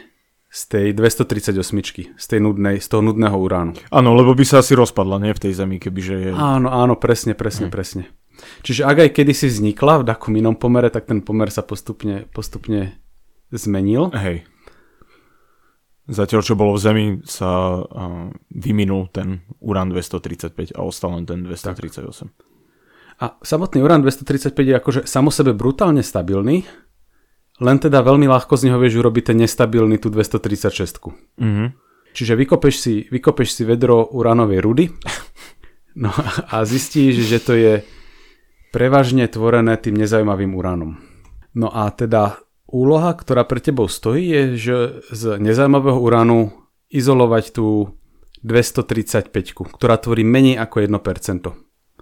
z 0.52 0.62
tej 0.68 0.88
238, 0.92 2.20
z 2.20 2.26
tej 2.28 2.40
nudnej, 2.44 2.84
z 2.84 2.88
toho 2.92 3.00
nudného 3.00 3.40
uránu. 3.40 3.80
Áno, 3.96 4.10
lebo 4.12 4.36
by 4.36 4.44
sa 4.44 4.60
asi 4.60 4.76
rozpadla, 4.76 5.24
nie 5.24 5.32
v 5.32 5.40
tej 5.40 5.54
zemi, 5.56 5.80
kebyže 5.80 6.16
je... 6.20 6.30
Áno, 6.36 6.68
áno, 6.68 7.00
presne, 7.00 7.32
presne, 7.32 7.72
hmm. 7.72 7.74
presne. 7.74 8.04
Čiže 8.68 8.84
ak 8.84 9.08
aj 9.08 9.10
kedysi 9.16 9.48
vznikla 9.48 10.04
v 10.04 10.08
takom 10.10 10.36
inom 10.36 10.60
pomere, 10.60 10.92
tak 10.92 11.08
ten 11.08 11.24
pomer 11.24 11.48
sa 11.48 11.64
postupne, 11.64 12.28
postupne 12.36 13.00
zmenil. 13.56 14.12
Hej. 14.12 14.46
Zatiaľ, 16.04 16.42
čo 16.44 16.60
bolo 16.60 16.76
v 16.76 16.84
Zemi, 16.84 17.06
sa 17.24 17.80
vyminul 18.52 19.08
ten 19.08 19.40
Uran 19.64 19.88
235 19.88 20.76
a 20.76 20.84
ostal 20.84 21.16
len 21.16 21.24
ten 21.24 21.48
238. 21.48 22.28
Tak. 22.28 22.54
A 23.24 23.40
samotný 23.40 23.80
Uran 23.80 24.04
235 24.04 24.52
je 24.52 24.76
akože 24.76 25.02
samo 25.08 25.32
sebe 25.32 25.56
brutálne 25.56 26.04
stabilný, 26.04 26.68
len 27.64 27.78
teda 27.80 28.04
veľmi 28.04 28.28
ľahko 28.28 28.60
z 28.60 28.68
neho 28.68 28.82
vieš 28.82 29.00
urobiť 29.00 29.32
ten 29.32 29.38
nestabilný 29.40 29.96
tú 29.96 30.12
236. 30.12 31.40
Mm-hmm. 31.40 31.68
Čiže 32.14 32.34
vykopeš 32.36 32.76
si, 32.76 33.08
vykopeš 33.08 33.50
si 33.56 33.64
vedro 33.64 34.12
uranovej 34.12 34.60
rudy 34.60 34.86
no 36.04 36.12
a 36.52 36.68
zistíš, 36.68 37.24
že 37.24 37.40
to 37.40 37.54
je 37.56 37.74
prevažne 38.76 39.24
tvorené 39.32 39.80
tým 39.80 39.96
nezaujímavým 39.96 40.52
uránom. 40.52 41.00
No 41.56 41.70
a 41.72 41.88
teda 41.96 42.43
úloha, 42.74 43.14
ktorá 43.14 43.46
pre 43.46 43.62
tebou 43.62 43.86
stojí, 43.86 44.26
je, 44.26 44.42
že 44.58 44.76
z 45.14 45.38
nezaujímavého 45.38 46.02
uránu 46.02 46.50
izolovať 46.90 47.54
tú 47.54 47.94
235, 48.42 49.30
ktorá 49.78 49.96
tvorí 50.02 50.26
menej 50.26 50.58
ako 50.58 50.82
1%. 50.82 51.54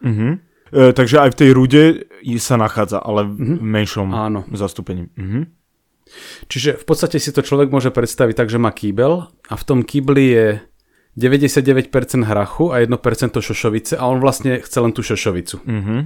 Mm-hmm. 0.02 0.32
E, 0.72 0.80
takže 0.96 1.16
aj 1.22 1.30
v 1.36 1.38
tej 1.38 1.50
rude 1.52 1.84
sa 2.40 2.56
nachádza, 2.56 3.04
ale 3.04 3.28
v 3.28 3.36
mm-hmm. 3.36 3.60
menšom 3.62 4.08
Áno. 4.16 4.42
zastúpení. 4.56 5.12
Mm-hmm. 5.14 5.44
Čiže 6.48 6.80
v 6.82 6.86
podstate 6.88 7.20
si 7.22 7.32
to 7.32 7.46
človek 7.46 7.72
môže 7.72 7.92
predstaviť 7.94 8.36
tak, 8.36 8.50
že 8.52 8.60
má 8.60 8.74
kýbel 8.74 9.32
a 9.48 9.54
v 9.56 9.64
tom 9.64 9.80
kýbli 9.86 10.26
je 10.34 10.48
99% 11.16 11.92
hrachu 12.24 12.72
a 12.72 12.84
1% 12.84 12.90
šošovice 13.32 14.00
a 14.00 14.04
on 14.08 14.20
vlastne 14.20 14.60
chce 14.60 14.78
len 14.80 14.92
tú 14.92 15.04
šošovicu. 15.04 15.60
Mm-hmm. 15.64 16.02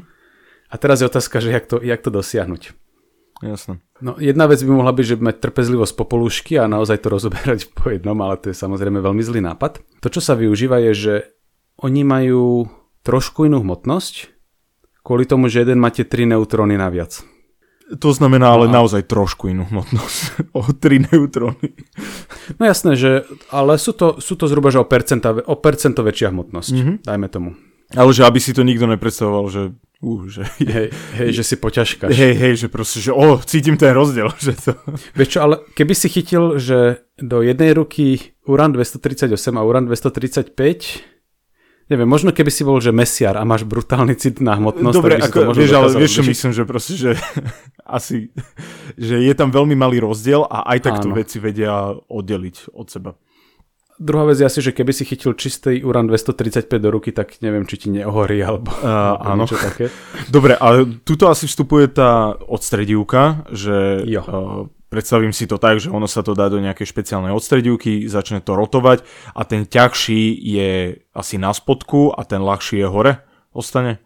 A 0.69 0.75
teraz 0.81 1.01
je 1.01 1.09
otázka, 1.09 1.41
že 1.41 1.53
jak 1.53 1.65
to, 1.69 1.77
jak 1.81 2.01
to 2.01 2.09
dosiahnuť. 2.09 2.84
Jasné. 3.43 3.83
No 3.99 4.15
jedna 4.15 4.47
vec 4.47 4.63
by 4.63 4.71
mohla 4.71 4.95
byť, 4.95 5.05
že 5.05 5.15
mať 5.19 5.35
trpezlivosť 5.43 5.93
po 5.95 6.05
polúšky 6.07 6.55
a 6.55 6.71
naozaj 6.71 7.03
to 7.03 7.11
rozoberať 7.11 7.67
po 7.77 7.91
jednom, 7.91 8.15
ale 8.23 8.39
to 8.39 8.51
je 8.51 8.55
samozrejme 8.55 9.03
veľmi 9.03 9.23
zlý 9.23 9.43
nápad. 9.43 9.83
To, 10.03 10.07
čo 10.07 10.21
sa 10.23 10.39
využíva, 10.39 10.79
je, 10.91 10.93
že 10.95 11.13
oni 11.83 12.07
majú 12.07 12.71
trošku 13.03 13.45
inú 13.45 13.59
hmotnosť, 13.61 14.31
kvôli 15.03 15.27
tomu, 15.27 15.51
že 15.51 15.67
jeden 15.67 15.83
máte 15.83 16.07
3 16.07 16.31
neutróny 16.31 16.79
naviac. 16.79 17.21
To 17.85 18.09
znamená 18.09 18.49
ale 18.49 18.65
no. 18.65 18.81
naozaj 18.81 19.05
trošku 19.05 19.53
inú 19.53 19.69
hmotnosť. 19.69 20.19
o 20.57 20.65
3 20.65 21.13
neutróny. 21.13 21.77
No 22.57 22.63
jasné, 22.65 22.97
že, 22.97 23.29
ale 23.53 23.77
sú 23.77 23.93
to, 23.93 24.17
sú 24.17 24.33
to 24.33 24.49
zhruba 24.49 24.73
že 24.73 24.81
o, 24.81 24.87
percenta, 24.87 25.37
o 25.37 25.55
percento 25.59 26.01
väčšia 26.01 26.33
hmotnosť, 26.33 26.73
mm-hmm. 26.73 26.95
dajme 27.05 27.27
tomu. 27.29 27.49
Ale 27.93 28.09
že 28.09 28.25
aby 28.25 28.41
si 28.41 28.57
to 28.57 28.65
nikto 28.65 28.89
nepredstavoval, 28.89 29.45
že 29.53 29.61
Uh, 30.05 30.29
že... 30.29 30.45
Hej, 30.61 30.93
hej, 31.17 31.29
že 31.33 31.41
si 31.41 31.55
poťažkáš. 31.57 32.13
Hej, 32.13 32.33
hej, 32.37 32.53
že 32.61 32.67
proste, 32.69 33.01
že 33.01 33.09
o, 33.09 33.41
cítim 33.41 33.73
ten 33.73 33.89
rozdiel. 33.89 34.29
Že 34.45 34.53
to... 34.61 34.71
Vieš 35.17 35.29
čo, 35.33 35.39
ale 35.41 35.65
keby 35.73 35.93
si 35.97 36.07
chytil, 36.13 36.61
že 36.61 37.01
do 37.17 37.41
jednej 37.41 37.73
ruky 37.73 38.37
Uran 38.45 38.69
238 38.69 39.33
a 39.57 39.61
Uran 39.65 39.89
235 39.89 40.53
Neviem, 41.85 42.09
možno 42.09 42.33
keby 42.33 42.49
si 42.49 42.65
bol, 42.65 42.81
že 42.81 42.89
mesiar 42.89 43.37
a 43.37 43.45
máš 43.45 43.61
brutálny 43.61 44.17
cit 44.17 44.41
na 44.41 44.57
hmotnosť, 44.57 44.95
Dobre, 44.97 45.21
ako, 45.21 45.53
vieš, 45.53 45.69
ale 45.77 45.89
vieš, 45.93 46.17
čo 46.17 46.23
myslím, 46.25 46.51
že 46.57 46.63
proste, 46.65 46.93
že 46.97 47.11
asi, 47.97 48.33
že 48.97 49.21
je 49.21 49.33
tam 49.37 49.53
veľmi 49.53 49.77
malý 49.77 50.01
rozdiel 50.01 50.49
a 50.49 50.65
aj 50.65 50.79
tak 50.81 51.05
to 51.05 51.13
veci 51.13 51.37
vedia 51.37 51.93
oddeliť 51.93 52.73
od 52.73 52.89
seba. 52.89 53.13
Druhá 53.95 54.27
vec 54.27 54.35
je 54.35 54.45
asi, 54.45 54.59
že 54.59 54.75
keby 54.75 54.91
si 54.91 55.07
chytil 55.07 55.39
čistý 55.39 55.79
uran 55.79 56.11
235 56.11 56.67
do 56.83 56.89
ruky, 56.91 57.15
tak 57.15 57.39
neviem, 57.39 57.63
či 57.63 57.79
ti 57.79 57.87
neohorí 57.87 58.43
alebo, 58.43 58.67
uh, 58.83 59.15
áno. 59.23 59.47
niečo 59.47 59.55
také. 59.55 59.87
Dobre, 60.27 60.59
ale 60.59 60.99
tuto 61.07 61.31
asi 61.31 61.47
vstupuje 61.47 61.87
tá 61.95 62.35
odstredivka, 62.35 63.47
že 63.55 64.03
jo. 64.03 64.21
Uh, 64.27 64.67
predstavím 64.91 65.35
si 65.35 65.43
to 65.43 65.59
tak, 65.59 65.83
že 65.83 65.91
ono 65.91 66.07
sa 66.07 66.23
to 66.23 66.31
dá 66.31 66.47
do 66.47 66.59
nejakej 66.59 66.87
špeciálnej 66.87 67.35
odstredivky, 67.35 68.07
začne 68.07 68.39
to 68.39 68.55
rotovať 68.55 69.03
a 69.35 69.41
ten 69.43 69.67
ťažší 69.67 70.39
je 70.39 70.71
asi 71.11 71.35
na 71.35 71.51
spodku 71.51 72.15
a 72.15 72.23
ten 72.23 72.39
ľahší 72.39 72.79
je 72.79 72.87
hore 72.87 73.13
ostane? 73.51 73.99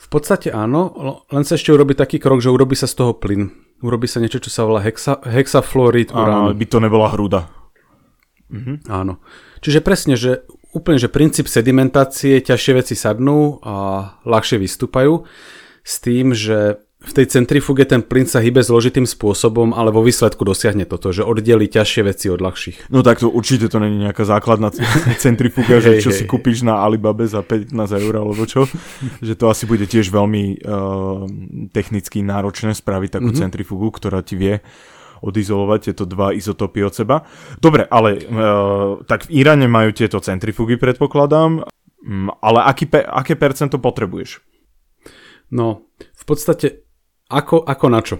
V 0.00 0.08
podstate 0.08 0.48
áno, 0.48 0.92
len 1.28 1.44
sa 1.44 1.60
ešte 1.60 1.72
urobí 1.76 1.92
taký 1.92 2.16
krok, 2.16 2.40
že 2.40 2.48
urobí 2.48 2.72
sa 2.72 2.88
z 2.88 3.00
toho 3.00 3.12
plyn. 3.12 3.52
Urobí 3.80 4.08
sa 4.08 4.20
niečo, 4.20 4.40
čo 4.40 4.52
sa 4.52 4.64
volá 4.68 4.80
hexa, 4.84 5.20
hexafluorid 5.24 6.12
uránu. 6.12 6.56
by 6.56 6.66
to 6.68 6.78
nebola 6.80 7.08
hruda. 7.12 7.59
Mm-hmm. 8.50 8.76
Áno. 8.90 9.22
Čiže 9.62 9.80
presne, 9.80 10.14
že 10.18 10.44
úplne, 10.74 10.98
že 10.98 11.10
princíp 11.10 11.50
sedimentácie, 11.50 12.42
ťažšie 12.42 12.72
veci 12.76 12.94
sadnú 12.94 13.58
a 13.62 13.74
ľahšie 14.22 14.58
vystúpajú 14.58 15.26
s 15.82 15.94
tým, 15.98 16.36
že 16.36 16.78
v 17.00 17.12
tej 17.16 17.32
centrifuge 17.32 17.88
ten 17.88 18.04
plyn 18.04 18.28
sa 18.28 18.44
hýbe 18.44 18.60
zložitým 18.60 19.08
spôsobom, 19.08 19.72
ale 19.72 19.88
vo 19.88 20.04
výsledku 20.04 20.44
dosiahne 20.44 20.84
toto, 20.84 21.16
že 21.16 21.24
oddeli 21.24 21.64
ťažšie 21.64 22.02
veci 22.04 22.28
od 22.28 22.44
ľahších. 22.44 22.92
No 22.92 23.00
tak 23.00 23.24
to 23.24 23.32
určite 23.32 23.72
to 23.72 23.80
není 23.80 24.04
nejaká 24.04 24.28
základná 24.28 24.68
centrifuga, 25.24 25.80
že 25.80 26.04
čo 26.04 26.12
si 26.12 26.28
kúpiš 26.28 26.60
na 26.60 26.84
Alibabe 26.84 27.24
za 27.24 27.40
15 27.40 27.72
eur 27.72 28.14
alebo 28.20 28.44
čo. 28.44 28.68
že 29.26 29.32
to 29.32 29.48
asi 29.48 29.64
bude 29.64 29.88
tiež 29.88 30.12
veľmi 30.12 30.60
uh, 30.60 31.24
technicky 31.72 32.20
náročné 32.20 32.76
spraviť 32.76 33.16
takú 33.16 33.32
mm-hmm. 33.32 33.42
centrifugu, 33.48 33.88
ktorá 33.96 34.20
ti 34.20 34.36
vie 34.36 34.60
odizolovať 35.20 35.92
tieto 35.92 36.04
dva 36.08 36.32
izotopy 36.32 36.84
od 36.84 36.92
seba. 36.92 37.16
Dobre, 37.60 37.84
ale 37.86 38.20
uh, 38.20 39.00
tak 39.04 39.28
v 39.28 39.40
Iráne 39.40 39.68
majú 39.68 39.92
tieto 39.92 40.20
centrifugy, 40.20 40.80
predpokladám, 40.80 41.64
um, 41.64 42.28
ale 42.40 42.60
aký 42.64 42.88
pe- 42.88 43.06
aké 43.06 43.36
percento 43.36 43.76
potrebuješ? 43.80 44.40
No, 45.50 45.88
v 45.98 46.24
podstate 46.24 46.90
ako, 47.30 47.62
ako 47.62 47.86
na 47.86 48.00
čo? 48.02 48.16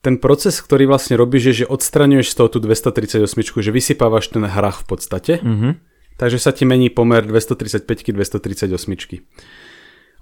Ten 0.00 0.22
proces, 0.22 0.62
ktorý 0.62 0.86
vlastne 0.86 1.18
robíš, 1.18 1.50
je, 1.50 1.54
že 1.64 1.66
odstraňuješ 1.66 2.30
z 2.30 2.34
toho 2.38 2.48
tú 2.48 2.58
238, 2.62 3.26
že 3.42 3.70
vysypávaš 3.74 4.30
ten 4.30 4.46
hrach 4.46 4.86
v 4.86 4.86
podstate. 4.86 5.42
Mm-hmm. 5.42 5.72
Takže 6.16 6.38
sa 6.38 6.54
ti 6.54 6.62
mení 6.62 6.88
pomer 6.88 7.26
235 7.26 8.14
238. 8.14 8.70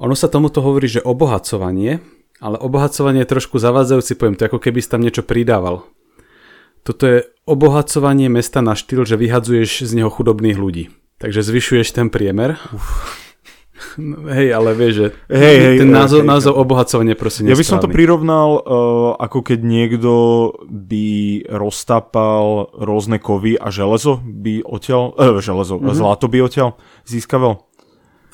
Ono 0.03 0.15
sa 0.17 0.27
tomuto 0.27 0.59
hovorí, 0.65 0.89
že 0.91 1.05
obohacovanie, 1.05 2.03
ale 2.43 2.57
obohacovanie 2.59 3.23
je 3.23 3.31
trošku 3.31 3.63
zavádzajúci 3.63 4.19
pojem, 4.19 4.35
to 4.35 4.43
je 4.43 4.51
ako 4.51 4.59
keby 4.59 4.83
si 4.83 4.91
tam 4.91 5.05
niečo 5.05 5.23
pridával. 5.23 5.87
Toto 6.85 7.09
je 7.09 7.19
obohacovanie 7.49 8.29
mesta 8.29 8.61
na 8.61 8.77
štýl, 8.77 9.09
že 9.09 9.17
vyhadzuješ 9.17 9.89
z 9.89 9.93
neho 9.97 10.13
chudobných 10.13 10.61
ľudí. 10.61 10.93
Takže 11.17 11.41
zvyšuješ 11.41 11.97
ten 11.97 12.13
priemer. 12.13 12.61
Uf. 12.77 13.25
Hej, 14.37 14.49
ale 14.55 14.71
vieš, 14.75 14.93
že 14.95 15.07
hej, 15.31 15.57
hej, 15.59 15.77
ten 15.83 15.91
názov, 15.91 16.23
hej, 16.23 16.31
názov 16.31 16.55
obohacovanie 16.63 17.15
proste 17.19 17.43
Ja 17.47 17.59
by 17.59 17.67
som 17.67 17.83
to 17.83 17.91
prirovnal, 17.91 18.59
uh, 18.59 18.63
ako 19.19 19.43
keď 19.43 19.59
niekto 19.67 20.13
by 20.67 21.07
roztápal 21.51 22.71
rôzne 22.75 23.19
kovy 23.19 23.59
a 23.59 23.75
železo 23.75 24.23
by 24.23 24.63
odtiaľ, 24.63 25.15
uh, 25.19 25.39
železo, 25.43 25.79
mm-hmm. 25.79 25.95
zlato 25.95 26.27
by 26.31 26.39
odtiaľ 26.43 26.79
získaval. 27.07 27.67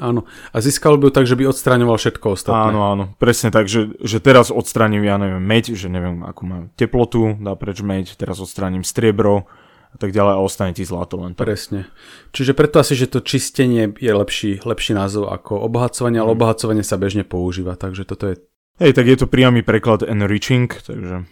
Áno. 0.00 0.24
A 0.50 0.64
získal 0.64 0.96
by 0.96 1.12
tak, 1.12 1.28
že 1.28 1.36
by 1.36 1.52
odstraňoval 1.52 2.00
všetko 2.00 2.32
ostatné. 2.32 2.72
Áno, 2.72 2.80
áno. 2.88 3.04
Presne 3.20 3.52
tak, 3.52 3.68
že, 3.68 3.92
že 4.00 4.16
teraz 4.18 4.48
odstraním, 4.48 5.04
ja 5.04 5.20
neviem, 5.20 5.44
meď, 5.44 5.76
že 5.76 5.92
neviem, 5.92 6.24
akú 6.24 6.48
mám 6.48 6.72
teplotu, 6.74 7.36
dá 7.36 7.52
preč 7.52 7.84
meď, 7.84 8.16
teraz 8.16 8.40
odstraním 8.40 8.80
striebro, 8.80 9.44
a 9.90 9.96
tak 9.98 10.14
ďalej 10.14 10.32
a 10.38 10.40
ostane 10.40 10.72
ti 10.72 10.86
zlato 10.86 11.18
len 11.18 11.34
tak. 11.34 11.50
Presne. 11.50 11.90
Čiže 12.30 12.54
preto 12.54 12.78
asi, 12.78 12.94
že 12.94 13.10
to 13.10 13.20
čistenie 13.20 13.90
je 13.98 14.12
lepší, 14.14 14.62
lepší 14.62 14.94
názov 14.94 15.34
ako 15.34 15.66
obohacovanie, 15.66 16.22
ale 16.22 16.32
mhm. 16.32 16.36
obohacovanie 16.38 16.84
sa 16.86 16.96
bežne 16.96 17.26
používa, 17.26 17.74
takže 17.74 18.06
toto 18.06 18.30
je... 18.30 18.34
Hej, 18.80 18.96
tak 18.96 19.04
je 19.04 19.16
to 19.20 19.28
priamy 19.28 19.60
preklad 19.60 20.00
enriching, 20.00 20.72
takže 20.72 21.28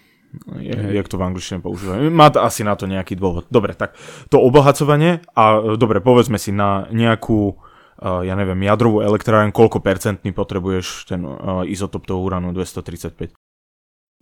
je, 0.61 0.77
jak 0.93 1.09
to 1.09 1.17
v 1.17 1.25
angličtine 1.25 1.65
používajú. 1.65 2.13
Má 2.13 2.29
to 2.29 2.45
asi 2.45 2.61
na 2.61 2.77
to 2.77 2.85
nejaký 2.85 3.17
dôvod. 3.17 3.49
Dobre, 3.49 3.73
tak 3.73 3.97
to 4.29 4.37
obohacovanie 4.37 5.25
a 5.33 5.73
dobre, 5.81 6.05
povedzme 6.05 6.37
si 6.37 6.53
na 6.53 6.85
nejakú 6.93 7.57
ja 7.99 8.35
neviem, 8.39 8.63
jadrovú 8.63 9.03
elektráreň, 9.03 9.51
koľko 9.51 9.83
percentný 9.83 10.31
potrebuješ 10.31 11.11
ten 11.11 11.27
uh, 11.27 11.67
izotop 11.67 12.07
toho 12.07 12.23
uranu 12.23 12.55
235? 12.55 13.35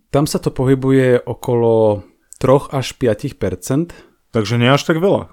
Tam 0.09 0.25
sa 0.25 0.41
to 0.41 0.49
pohybuje 0.49 1.21
okolo 1.21 2.01
3 2.41 2.73
až 2.73 2.97
5% 2.97 4.07
Takže 4.31 4.59
nie 4.59 4.69
až 4.69 4.83
tak 4.83 4.99
veľa. 4.99 5.31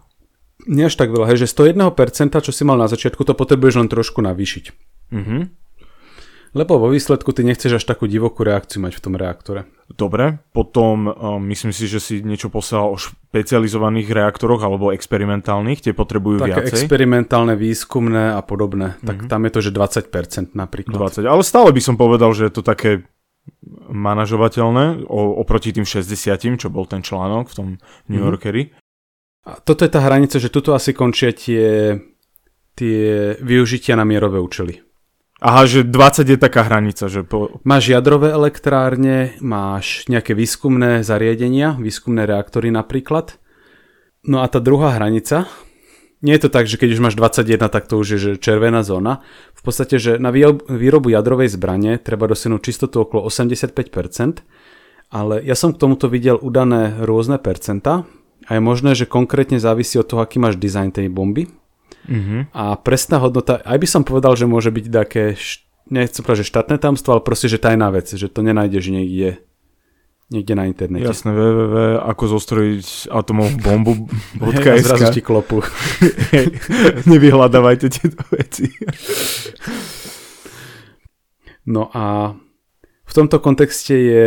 Nie 0.65 0.87
až 0.89 0.97
tak 0.97 1.11
veľa, 1.11 1.35
hej, 1.35 1.45
že 1.45 1.51
101%, 1.51 2.41
čo 2.41 2.53
si 2.55 2.63
mal 2.63 2.79
na 2.79 2.89
začiatku, 2.89 3.21
to 3.27 3.35
potrebuješ 3.35 3.85
len 3.85 3.89
trošku 3.91 4.23
navýšiť. 4.23 4.65
Mhm. 5.13 5.64
Lebo 6.55 6.79
vo 6.79 6.87
výsledku 6.87 7.35
ty 7.35 7.43
nechceš 7.43 7.83
až 7.83 7.85
takú 7.85 8.07
divokú 8.07 8.47
reakciu 8.47 8.79
mať 8.79 8.95
v 8.95 9.03
tom 9.03 9.15
reaktore. 9.19 9.67
Dobre, 9.91 10.39
potom 10.55 11.11
um, 11.11 11.43
myslím 11.51 11.75
si, 11.75 11.91
že 11.91 11.99
si 11.99 12.23
niečo 12.23 12.49
poslal 12.49 12.95
o 12.95 12.97
špecializovaných 12.97 14.09
reaktoroch 14.09 14.63
alebo 14.63 14.95
experimentálnych, 14.95 15.83
tie 15.83 15.93
potrebujú 15.93 16.47
Také 16.47 16.71
viacej. 16.71 16.79
experimentálne, 16.79 17.59
výskumné 17.59 18.39
a 18.39 18.41
podobné. 18.41 18.95
Mm-hmm. 18.95 19.09
Tak 19.11 19.17
mhm. 19.27 19.29
tam 19.29 19.41
je 19.45 19.51
to, 19.51 19.61
že 19.61 19.71
20% 19.75 20.55
napríklad. 20.55 21.21
20, 21.21 21.27
ale 21.27 21.43
stále 21.43 21.75
by 21.75 21.83
som 21.83 21.99
povedal, 21.99 22.31
že 22.33 22.49
je 22.49 22.55
to 22.55 22.63
také 22.63 23.05
manažovateľné 23.91 25.05
oproti 25.13 25.75
tým 25.75 25.85
60, 25.85 26.17
čo 26.57 26.73
bol 26.73 26.89
ten 26.89 27.05
článok 27.05 27.51
v 27.51 27.55
tom 27.59 27.69
New 28.07 28.23
mhm. 28.23 28.27
Yorkeri. 28.31 28.63
Mm-hmm. 28.71 28.83
A 29.45 29.61
toto 29.61 29.85
je 29.85 29.93
tá 29.93 30.01
hranica, 30.01 30.41
že 30.41 30.49
tuto 30.49 30.73
asi 30.73 30.97
končia 30.97 31.29
tie, 31.35 31.99
tie 32.73 33.37
využitia 33.45 33.93
na 33.93 34.09
mierové 34.09 34.41
účely. 34.41 34.94
Aha, 35.43 35.67
že 35.67 35.83
20 35.83 36.31
je 36.31 36.39
taká 36.39 36.63
hranica, 36.67 37.11
že 37.11 37.27
po... 37.27 37.61
Máš 37.67 37.91
jadrové 37.91 38.31
elektrárne, 38.31 39.35
máš 39.43 40.07
nejaké 40.07 40.33
výskumné 40.33 41.03
zariadenia, 41.03 41.75
výskumné 41.75 42.25
reaktory 42.25 42.71
napríklad. 42.71 43.39
No 44.25 44.41
a 44.41 44.49
tá 44.49 44.63
druhá 44.63 44.95
hranica, 44.97 45.51
nie 46.25 46.33
je 46.39 46.49
to 46.49 46.51
tak, 46.55 46.65
že 46.65 46.81
keď 46.81 46.97
už 46.97 47.01
máš 47.05 47.17
21, 47.21 47.61
tak 47.69 47.85
to 47.85 48.01
už 48.01 48.17
je 48.17 48.19
že 48.19 48.31
červená 48.41 48.81
zóna. 48.81 49.21
V 49.53 49.63
podstate, 49.67 50.01
že 50.01 50.17
na 50.17 50.33
výrobu 50.33 51.13
jadrovej 51.13 51.53
zbrane 51.53 52.01
treba 52.01 52.25
dosiahnuť 52.25 52.61
čistotu 52.65 53.05
okolo 53.05 53.29
85%, 53.29 54.41
ale 55.13 55.45
ja 55.45 55.53
som 55.53 55.77
k 55.77 55.81
tomuto 55.83 56.09
videl 56.09 56.41
udané 56.41 56.97
rôzne 57.05 57.37
percenta, 57.37 58.09
a 58.45 58.51
je 58.57 58.61
možné, 58.61 58.93
že 58.93 59.09
konkrétne 59.09 59.57
závisí 59.57 59.97
od 59.97 60.05
toho, 60.05 60.21
aký 60.21 60.37
máš 60.37 60.61
dizajn 60.61 60.93
tej 60.93 61.09
bomby. 61.09 61.49
Mm-hmm. 62.05 62.53
A 62.53 62.77
presná 62.77 63.17
hodnota, 63.17 63.65
aj 63.65 63.79
by 63.81 63.89
som 63.89 64.03
povedal, 64.05 64.37
že 64.37 64.45
môže 64.45 64.69
byť 64.69 64.87
také, 64.93 65.41
nechcem 65.89 66.21
povedať, 66.21 66.45
že 66.45 66.51
štátne 66.53 66.77
tamstvo, 66.77 67.17
ale 67.17 67.25
proste, 67.25 67.49
že 67.49 67.57
tajná 67.57 67.89
vec, 67.89 68.13
že 68.13 68.29
to 68.29 68.45
nenájdeš 68.45 68.93
niekde 68.93 69.41
niekde 70.33 70.55
na 70.57 70.65
internete. 70.65 71.05
Jasné, 71.05 71.37
www, 71.37 72.01
ako 72.01 72.23
zostrojiť 72.41 73.13
atomovú 73.13 73.57
bombu 73.61 73.93
hey, 74.57 74.81
zrazu 74.81 75.13
ti 75.13 75.21
klopu. 75.21 75.61
Nevyhľadávajte 77.11 77.87
tieto 77.93 78.25
veci. 78.33 78.73
no 81.69 81.93
a 81.93 82.35
v 83.05 83.13
tomto 83.13 83.37
kontexte 83.39 83.95
je 83.95 84.27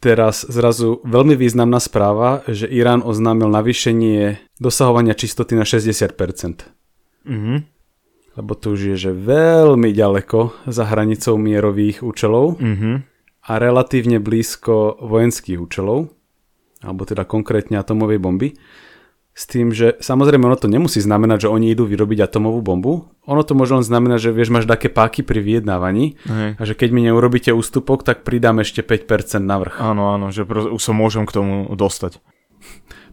teraz 0.00 0.48
zrazu 0.48 1.04
veľmi 1.04 1.36
významná 1.36 1.78
správa, 1.78 2.42
že 2.48 2.66
Irán 2.66 3.04
oznámil 3.04 3.52
navýšenie 3.52 4.40
dosahovania 4.56 5.12
čistoty 5.12 5.54
na 5.54 5.68
60%. 5.68 6.16
Mm-hmm. 7.28 7.58
Lebo 8.40 8.52
to 8.56 8.72
už 8.72 8.96
je 8.96 8.96
že 8.96 9.12
veľmi 9.12 9.92
ďaleko 9.92 10.64
za 10.64 10.88
hranicou 10.88 11.36
mierových 11.36 12.00
účelov 12.00 12.56
mm-hmm. 12.56 12.94
a 13.44 13.52
relatívne 13.60 14.16
blízko 14.16 15.04
vojenských 15.04 15.60
účelov, 15.60 16.08
alebo 16.80 17.04
teda 17.04 17.28
konkrétne 17.28 17.76
atomovej 17.76 18.18
bomby. 18.18 18.56
S 19.30 19.46
tým, 19.46 19.70
že 19.70 19.94
samozrejme 20.02 20.42
ono 20.42 20.58
to 20.58 20.66
nemusí 20.66 20.98
znamenať, 20.98 21.46
že 21.46 21.52
oni 21.54 21.70
idú 21.70 21.86
vyrobiť 21.86 22.26
atomovú 22.26 22.60
bombu. 22.60 23.08
Ono 23.30 23.42
to 23.46 23.54
môže 23.54 23.78
len 23.78 23.86
znamenať, 23.86 24.28
že 24.28 24.30
vieš, 24.34 24.50
máš 24.50 24.66
také 24.66 24.90
páky 24.90 25.22
pri 25.22 25.38
vyjednávaní 25.38 26.18
Hej. 26.26 26.50
a 26.58 26.62
že 26.66 26.74
keď 26.74 26.88
mi 26.90 27.06
neurobíte 27.06 27.54
ústupok, 27.54 28.02
tak 28.02 28.26
pridám 28.26 28.58
ešte 28.58 28.82
5% 28.82 29.38
navrh. 29.40 29.78
Áno, 29.78 30.10
áno, 30.10 30.34
že 30.34 30.42
už 30.44 30.82
sa 30.82 30.92
môžem 30.92 31.30
k 31.30 31.34
tomu 31.38 31.70
dostať. 31.72 32.18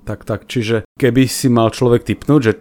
Tak, 0.09 0.25
tak, 0.25 0.49
čiže 0.49 0.89
keby 0.97 1.29
si 1.29 1.53
mal 1.53 1.69
človek 1.69 2.07
typnúť, 2.07 2.41
že 2.41 2.53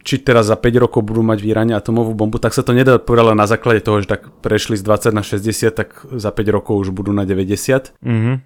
či 0.00 0.20
teraz 0.20 0.48
za 0.48 0.56
5 0.56 0.84
rokov 0.88 1.04
budú 1.04 1.20
mať 1.20 1.44
v 1.44 1.48
Iráne 1.52 1.74
atomovú 1.76 2.16
bombu, 2.16 2.40
tak 2.40 2.56
sa 2.56 2.64
to 2.64 2.72
nedá 2.72 2.96
povedať 2.96 3.36
na 3.36 3.48
základe 3.48 3.84
toho, 3.84 4.00
že 4.00 4.08
tak 4.08 4.32
prešli 4.40 4.76
z 4.76 4.82
20 4.84 5.12
na 5.12 5.20
60, 5.24 5.76
tak 5.76 6.04
za 6.08 6.30
5 6.32 6.56
rokov 6.56 6.80
už 6.80 6.88
budú 6.92 7.12
na 7.12 7.28
90. 7.28 8.00
Mm-hmm. 8.00 8.36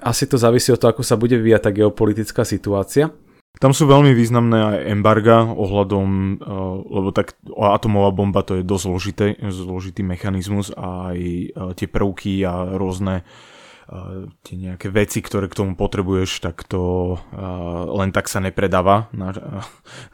Asi 0.00 0.24
to 0.30 0.40
závisí 0.40 0.70
od 0.72 0.78
toho, 0.80 0.94
ako 0.94 1.02
sa 1.04 1.18
bude 1.18 1.36
vyvíjať 1.36 1.62
tá 1.66 1.70
geopolitická 1.74 2.42
situácia. 2.46 3.10
Tam 3.58 3.74
sú 3.74 3.90
veľmi 3.90 4.14
významné 4.14 4.58
aj 4.62 4.76
embarga 4.94 5.42
ohľadom, 5.42 6.08
uh, 6.38 6.80
lebo 6.86 7.08
tak 7.10 7.34
atomová 7.50 8.14
bomba 8.14 8.46
to 8.46 8.60
je 8.60 8.64
dosť 8.64 8.84
zložité, 8.86 9.26
zložitý 9.50 10.06
mechanizmus 10.06 10.70
a 10.72 11.12
aj 11.12 11.18
uh, 11.18 11.70
tie 11.74 11.90
prvky 11.90 12.46
a 12.46 12.78
rôzne 12.78 13.26
uh, 13.26 14.30
tie 14.46 14.54
nejaké 14.54 14.88
veci, 14.94 15.18
ktoré 15.18 15.50
k 15.50 15.58
tomu 15.58 15.74
potrebuješ, 15.74 16.46
tak 16.46 16.62
to 16.62 17.18
len 17.90 18.14
tak 18.14 18.30
sa 18.30 18.38
nepredáva 18.38 19.10
na, 19.10 19.34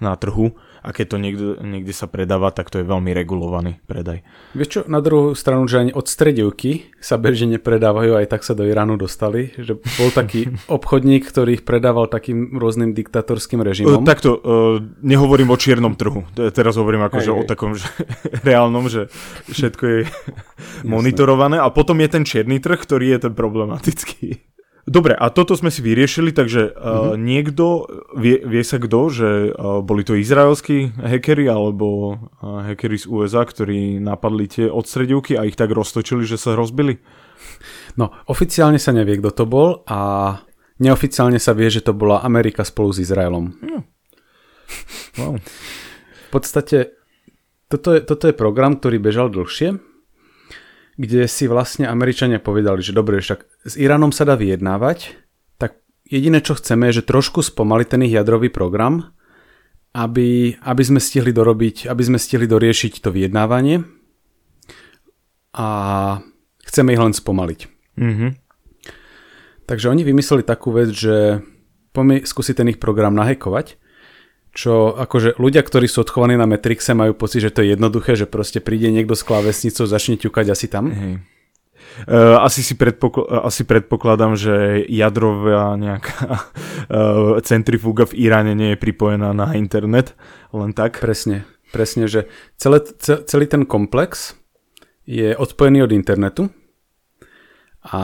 na 0.00 0.16
trhu 0.16 0.56
a 0.86 0.94
keď 0.94 1.06
to 1.10 1.16
niekde, 1.18 1.46
niekde 1.66 1.90
sa 1.90 2.06
predáva, 2.06 2.54
tak 2.54 2.70
to 2.70 2.78
je 2.78 2.86
veľmi 2.86 3.10
regulovaný 3.10 3.82
predaj. 3.90 4.22
Vieš 4.54 4.68
čo, 4.70 4.80
na 4.86 5.02
druhú 5.02 5.34
stranu, 5.34 5.66
že 5.66 5.82
ani 5.82 5.90
od 5.90 6.06
stredivky 6.06 6.94
sa 7.02 7.18
bežne 7.18 7.58
nepredávajú, 7.58 8.14
aj 8.14 8.30
tak 8.30 8.46
sa 8.46 8.54
do 8.54 8.62
Iránu 8.62 8.94
dostali, 8.94 9.50
že 9.58 9.74
bol 9.98 10.14
taký 10.14 10.54
obchodník, 10.78 11.26
ktorý 11.26 11.58
ich 11.58 11.66
predával 11.66 12.06
takým 12.06 12.54
rôznym 12.54 12.94
diktatorským 12.94 13.66
režimom. 13.66 13.98
Uh, 13.98 14.06
takto, 14.06 14.38
uh, 14.38 14.78
nehovorím 15.02 15.50
o 15.50 15.58
čiernom 15.58 15.98
trhu, 15.98 16.22
teraz 16.54 16.78
hovorím 16.78 17.10
akože 17.10 17.30
o 17.34 17.42
takom 17.42 17.74
že, 17.74 17.90
reálnom, 18.46 18.86
že 18.86 19.10
všetko 19.50 19.82
je 19.82 20.00
monitorované 20.86 21.58
a 21.58 21.66
potom 21.74 21.98
je 21.98 22.08
ten 22.14 22.22
čierny 22.22 22.62
trh, 22.62 22.78
ktorý 22.78 23.18
je 23.18 23.18
ten 23.26 23.34
problematický. 23.34 24.55
Dobre, 24.86 25.18
a 25.18 25.34
toto 25.34 25.58
sme 25.58 25.74
si 25.74 25.82
vyriešili, 25.82 26.30
takže 26.30 26.70
uh, 26.70 27.18
Mhm. 27.18 27.26
niekto, 27.26 27.90
vie, 28.14 28.38
vie 28.38 28.62
sa 28.62 28.78
kto, 28.78 29.10
že 29.10 29.28
uh, 29.50 29.82
boli 29.82 30.06
to 30.06 30.14
izraelskí 30.14 30.94
hackeri 30.94 31.50
alebo 31.50 32.14
uh, 32.14 32.62
hackeri 32.62 32.94
z 32.94 33.10
USA, 33.10 33.42
ktorí 33.42 33.98
napadli 33.98 34.46
tie 34.46 34.70
odstredivky 34.70 35.34
a 35.34 35.42
ich 35.42 35.58
tak 35.58 35.74
roztočili, 35.74 36.22
že 36.22 36.38
sa 36.38 36.54
rozbili? 36.54 37.02
No, 37.98 38.14
oficiálne 38.30 38.78
sa 38.78 38.94
nevie, 38.94 39.18
kto 39.18 39.30
to 39.34 39.44
bol 39.44 39.82
a 39.90 39.98
neoficiálne 40.78 41.42
sa 41.42 41.50
vie, 41.50 41.66
že 41.66 41.82
to 41.82 41.90
bola 41.90 42.22
Amerika 42.22 42.62
spolu 42.62 42.94
s 42.94 43.02
Izraelom. 43.02 43.58
Wow. 45.18 45.40
V 45.40 46.28
podstate 46.30 46.94
toto 47.66 47.90
je, 47.90 48.00
toto 48.06 48.30
je 48.30 48.34
program, 48.38 48.78
ktorý 48.78 49.02
bežal 49.02 49.34
dlhšie, 49.34 49.82
kde 50.96 51.28
si 51.28 51.44
vlastne 51.44 51.84
Američania 51.84 52.40
povedali, 52.40 52.80
že 52.80 52.96
dobre, 52.96 53.20
však 53.20 53.68
s 53.68 53.74
Iránom 53.76 54.10
sa 54.16 54.24
dá 54.24 54.32
vyjednávať, 54.32 55.12
tak 55.60 55.80
jediné, 56.08 56.40
čo 56.40 56.56
chceme, 56.56 56.88
je, 56.88 57.00
že 57.00 57.08
trošku 57.08 57.44
spomaliť 57.44 57.86
ten 57.86 58.04
ich 58.08 58.16
jadrový 58.16 58.48
program, 58.48 59.12
aby, 59.92 60.56
aby 60.60 60.82
sme 60.84 61.00
stihli 61.00 61.32
dorobiť, 61.32 61.88
aby 61.88 62.02
sme 62.04 62.18
stihli 62.20 62.48
doriešiť 62.48 63.00
to 63.00 63.12
vyjednávanie 63.12 63.84
a 65.56 65.68
chceme 66.64 66.92
ich 66.92 67.00
len 67.00 67.16
spomaliť. 67.16 67.60
Mhm. 67.96 68.28
Takže 69.66 69.90
oni 69.90 70.06
vymysleli 70.06 70.46
takú 70.46 70.70
vec, 70.70 70.94
že 70.94 71.42
poďme 71.90 72.22
skúsiť 72.22 72.54
ten 72.54 72.70
ich 72.70 72.78
program 72.78 73.18
nahekovať, 73.18 73.80
čo 74.56 74.96
akože 74.96 75.36
ľudia, 75.36 75.60
ktorí 75.60 75.84
sú 75.84 76.00
odchovaní 76.00 76.32
na 76.40 76.48
Matrixe, 76.48 76.96
majú 76.96 77.12
pocit, 77.12 77.44
že 77.44 77.52
to 77.52 77.60
je 77.60 77.76
jednoduché, 77.76 78.16
že 78.16 78.24
proste 78.24 78.64
príde 78.64 78.88
niekto 78.88 79.12
s 79.12 79.20
klávesnicou, 79.20 79.84
začne 79.84 80.16
ťukať 80.16 80.46
asi 80.48 80.66
tam. 80.72 80.88
Hej. 80.88 81.14
Uh, 82.08 82.40
asi, 82.44 82.60
si 82.60 82.76
predpokl- 82.76 83.24
uh, 83.24 83.48
asi 83.48 83.64
predpokladám, 83.64 84.36
že 84.36 84.84
jadrová 84.88 85.76
nejaká 85.76 86.16
uh, 86.88 87.36
centrifuga 87.44 88.08
v 88.08 88.16
Iráne 88.16 88.52
nie 88.56 88.72
je 88.72 88.80
pripojená 88.80 89.36
na 89.36 89.52
internet, 89.56 90.16
len 90.52 90.72
tak. 90.76 91.00
Presne, 91.00 91.48
presne, 91.72 92.08
že 92.08 92.28
celé, 92.56 92.84
ce- 93.00 93.24
celý 93.24 93.48
ten 93.48 93.64
komplex 93.64 94.36
je 95.08 95.36
odpojený 95.36 95.88
od 95.88 95.92
internetu 95.92 96.52
a 97.86 98.02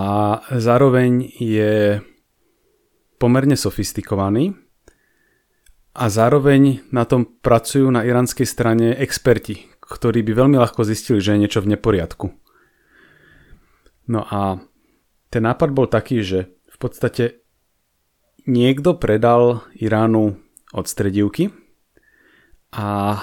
zároveň 0.53 1.29
je 1.37 2.01
pomerne 3.21 3.59
sofistikovaný 3.59 4.62
a 5.93 6.09
zároveň 6.09 6.81
na 6.89 7.05
tom 7.05 7.29
pracujú 7.29 7.93
na 7.93 8.05
iránskej 8.05 8.49
strane 8.49 8.97
experti, 8.97 9.69
ktorí 9.81 10.25
by 10.25 10.33
veľmi 10.33 10.57
ľahko 10.57 10.89
zistili, 10.89 11.21
že 11.21 11.37
je 11.37 11.43
niečo 11.45 11.61
v 11.61 11.77
neporiadku. 11.77 12.33
No 14.09 14.25
a 14.25 14.61
ten 15.29 15.43
nápad 15.45 15.69
bol 15.73 15.87
taký, 15.89 16.25
že 16.25 16.53
v 16.69 16.77
podstate 16.81 17.45
niekto 18.49 18.97
predal 18.97 19.63
Iránu 19.77 20.41
odstredivky 20.73 21.53
a 22.73 23.21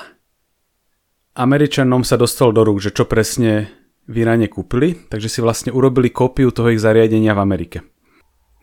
Američanom 1.33 2.05
sa 2.05 2.15
dostal 2.21 2.53
do 2.53 2.61
rúk, 2.61 2.81
že 2.81 2.93
čo 2.93 3.09
presne 3.09 3.73
v 4.09 4.25
Iráne 4.25 4.49
kúpili, 4.49 4.97
takže 5.09 5.29
si 5.29 5.39
vlastne 5.41 5.73
urobili 5.73 6.09
kópiu 6.09 6.53
toho 6.53 6.73
ich 6.73 6.81
zariadenia 6.81 7.33
v 7.33 7.43
Amerike. 7.43 7.77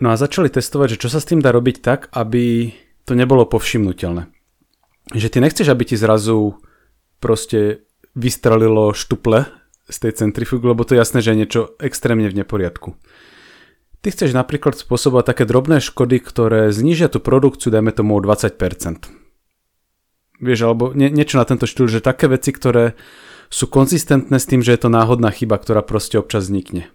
No 0.03 0.13
a 0.13 0.19
začali 0.19 0.51
testovať, 0.51 0.99
že 0.99 1.01
čo 1.07 1.09
sa 1.09 1.23
s 1.23 1.29
tým 1.29 1.41
dá 1.41 1.55
robiť 1.55 1.77
tak, 1.81 2.01
aby 2.13 2.75
to 3.07 3.15
nebolo 3.15 3.47
povšimnutelné. 3.47 4.27
Že 5.15 5.29
ty 5.31 5.39
nechceš, 5.39 5.71
aby 5.71 5.87
ti 5.87 5.97
zrazu 5.97 6.59
proste 7.23 7.87
vystrelilo 8.19 8.91
štuple 8.91 9.47
z 9.87 9.97
tej 10.03 10.13
centrifugy, 10.19 10.67
lebo 10.67 10.83
to 10.83 10.99
je 10.99 11.01
jasné, 11.01 11.23
že 11.23 11.31
je 11.33 11.41
niečo 11.41 11.63
extrémne 11.79 12.27
v 12.27 12.43
neporiadku. 12.43 12.99
Ty 14.03 14.09
chceš 14.11 14.35
napríklad 14.35 14.75
spôsobovať 14.75 15.25
také 15.35 15.45
drobné 15.47 15.79
škody, 15.79 16.19
ktoré 16.19 16.75
znížia 16.75 17.07
tú 17.07 17.23
produkciu, 17.23 17.71
dajme 17.71 17.95
tomu 17.95 18.19
o 18.19 18.21
20%. 18.21 18.55
Vieš, 20.37 20.59
alebo 20.69 20.93
nie, 20.93 21.09
niečo 21.09 21.41
na 21.41 21.47
tento 21.49 21.65
štýl, 21.65 21.89
že 21.89 22.05
také 22.05 22.29
veci, 22.29 22.53
ktoré 22.53 22.99
sú 23.49 23.71
konzistentné 23.71 24.37
s 24.37 24.47
tým, 24.51 24.61
že 24.61 24.75
je 24.75 24.81
to 24.83 24.91
náhodná 24.91 25.31
chyba, 25.31 25.57
ktorá 25.57 25.81
proste 25.81 26.19
občas 26.19 26.51
vznikne. 26.51 26.91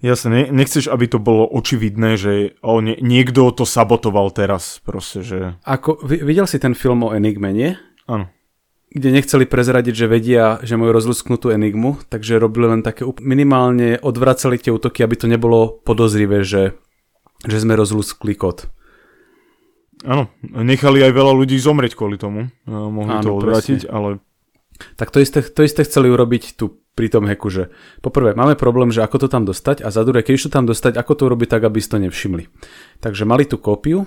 Jasne, 0.00 0.28
ne, 0.32 0.42
nechceš, 0.48 0.88
aby 0.88 1.04
to 1.12 1.20
bolo 1.20 1.44
očividné, 1.44 2.16
že 2.16 2.56
o, 2.64 2.80
nie, 2.80 2.96
niekto 3.04 3.52
to 3.52 3.68
sabotoval 3.68 4.32
teraz, 4.32 4.80
proste, 4.80 5.20
že... 5.20 5.38
Ako, 5.68 6.00
vi- 6.00 6.24
videl 6.24 6.48
si 6.48 6.56
ten 6.56 6.72
film 6.72 7.04
o 7.04 7.12
Enigme, 7.12 7.52
nie? 7.52 7.76
Áno. 8.08 8.32
Kde 8.90 9.12
nechceli 9.12 9.44
prezradiť, 9.44 9.94
že 9.94 10.10
vedia, 10.10 10.58
že 10.64 10.74
majú 10.74 10.90
rozlusknutú 10.90 11.54
enigmu, 11.54 12.02
takže 12.10 12.42
robili 12.42 12.74
len 12.74 12.82
také 12.82 13.06
minimálne 13.22 14.02
odvracali 14.02 14.58
tie 14.58 14.74
útoky, 14.74 15.06
aby 15.06 15.14
to 15.14 15.30
nebolo 15.30 15.78
podozrivé, 15.86 16.42
že, 16.42 16.74
že 17.46 17.62
sme 17.62 17.78
rozluskli 17.78 18.34
kód. 18.34 18.66
Áno, 20.02 20.26
nechali 20.42 21.06
aj 21.06 21.12
veľa 21.12 21.32
ľudí 21.38 21.54
zomrieť 21.60 21.94
kvôli 21.94 22.18
tomu. 22.18 22.50
Uh, 22.66 22.90
mohli 22.90 23.20
Áno, 23.20 23.22
to 23.22 23.30
odvratiť, 23.38 23.86
ale 23.86 24.18
Tak 24.96 25.10
to 25.12 25.20
isté, 25.20 25.44
to 25.44 25.60
isté 25.62 25.84
chceli 25.84 26.08
urobiť 26.08 26.56
tu 26.56 26.80
pri 27.00 27.08
tom 27.08 27.24
heku, 27.24 27.48
že 27.48 27.72
poprvé 28.04 28.36
máme 28.36 28.60
problém, 28.60 28.92
že 28.92 29.00
ako 29.00 29.24
to 29.24 29.28
tam 29.32 29.48
dostať 29.48 29.80
a 29.80 29.88
za 29.88 30.04
druhé, 30.04 30.20
keď 30.20 30.44
to 30.44 30.50
tam 30.52 30.68
dostať, 30.68 31.00
ako 31.00 31.16
to 31.16 31.22
urobiť 31.32 31.48
tak, 31.48 31.64
aby 31.64 31.80
si 31.80 31.88
to 31.88 31.96
nevšimli. 31.96 32.44
Takže 33.00 33.24
mali 33.24 33.48
tú 33.48 33.56
kópiu, 33.56 34.04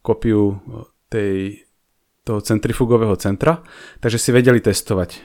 kópiu 0.00 0.56
tej, 1.12 1.68
toho 2.24 2.40
centrifugového 2.40 3.12
centra, 3.20 3.60
takže 4.00 4.16
si 4.16 4.32
vedeli 4.32 4.64
testovať. 4.64 5.20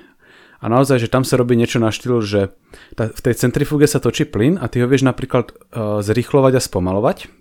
A 0.60 0.68
naozaj, 0.68 1.00
že 1.00 1.08
tam 1.08 1.24
sa 1.24 1.40
robí 1.40 1.56
niečo 1.56 1.80
na 1.80 1.88
štýl, 1.88 2.20
že 2.20 2.52
tá, 3.00 3.08
v 3.08 3.22
tej 3.24 3.40
centrifuge 3.40 3.88
sa 3.88 4.04
točí 4.04 4.28
plyn 4.28 4.60
a 4.60 4.68
ty 4.68 4.84
ho 4.84 4.92
vieš 4.92 5.08
napríklad 5.08 5.56
uh, 5.56 6.04
zrýchlovať 6.04 6.60
a 6.60 6.62
spomalovať, 6.62 7.32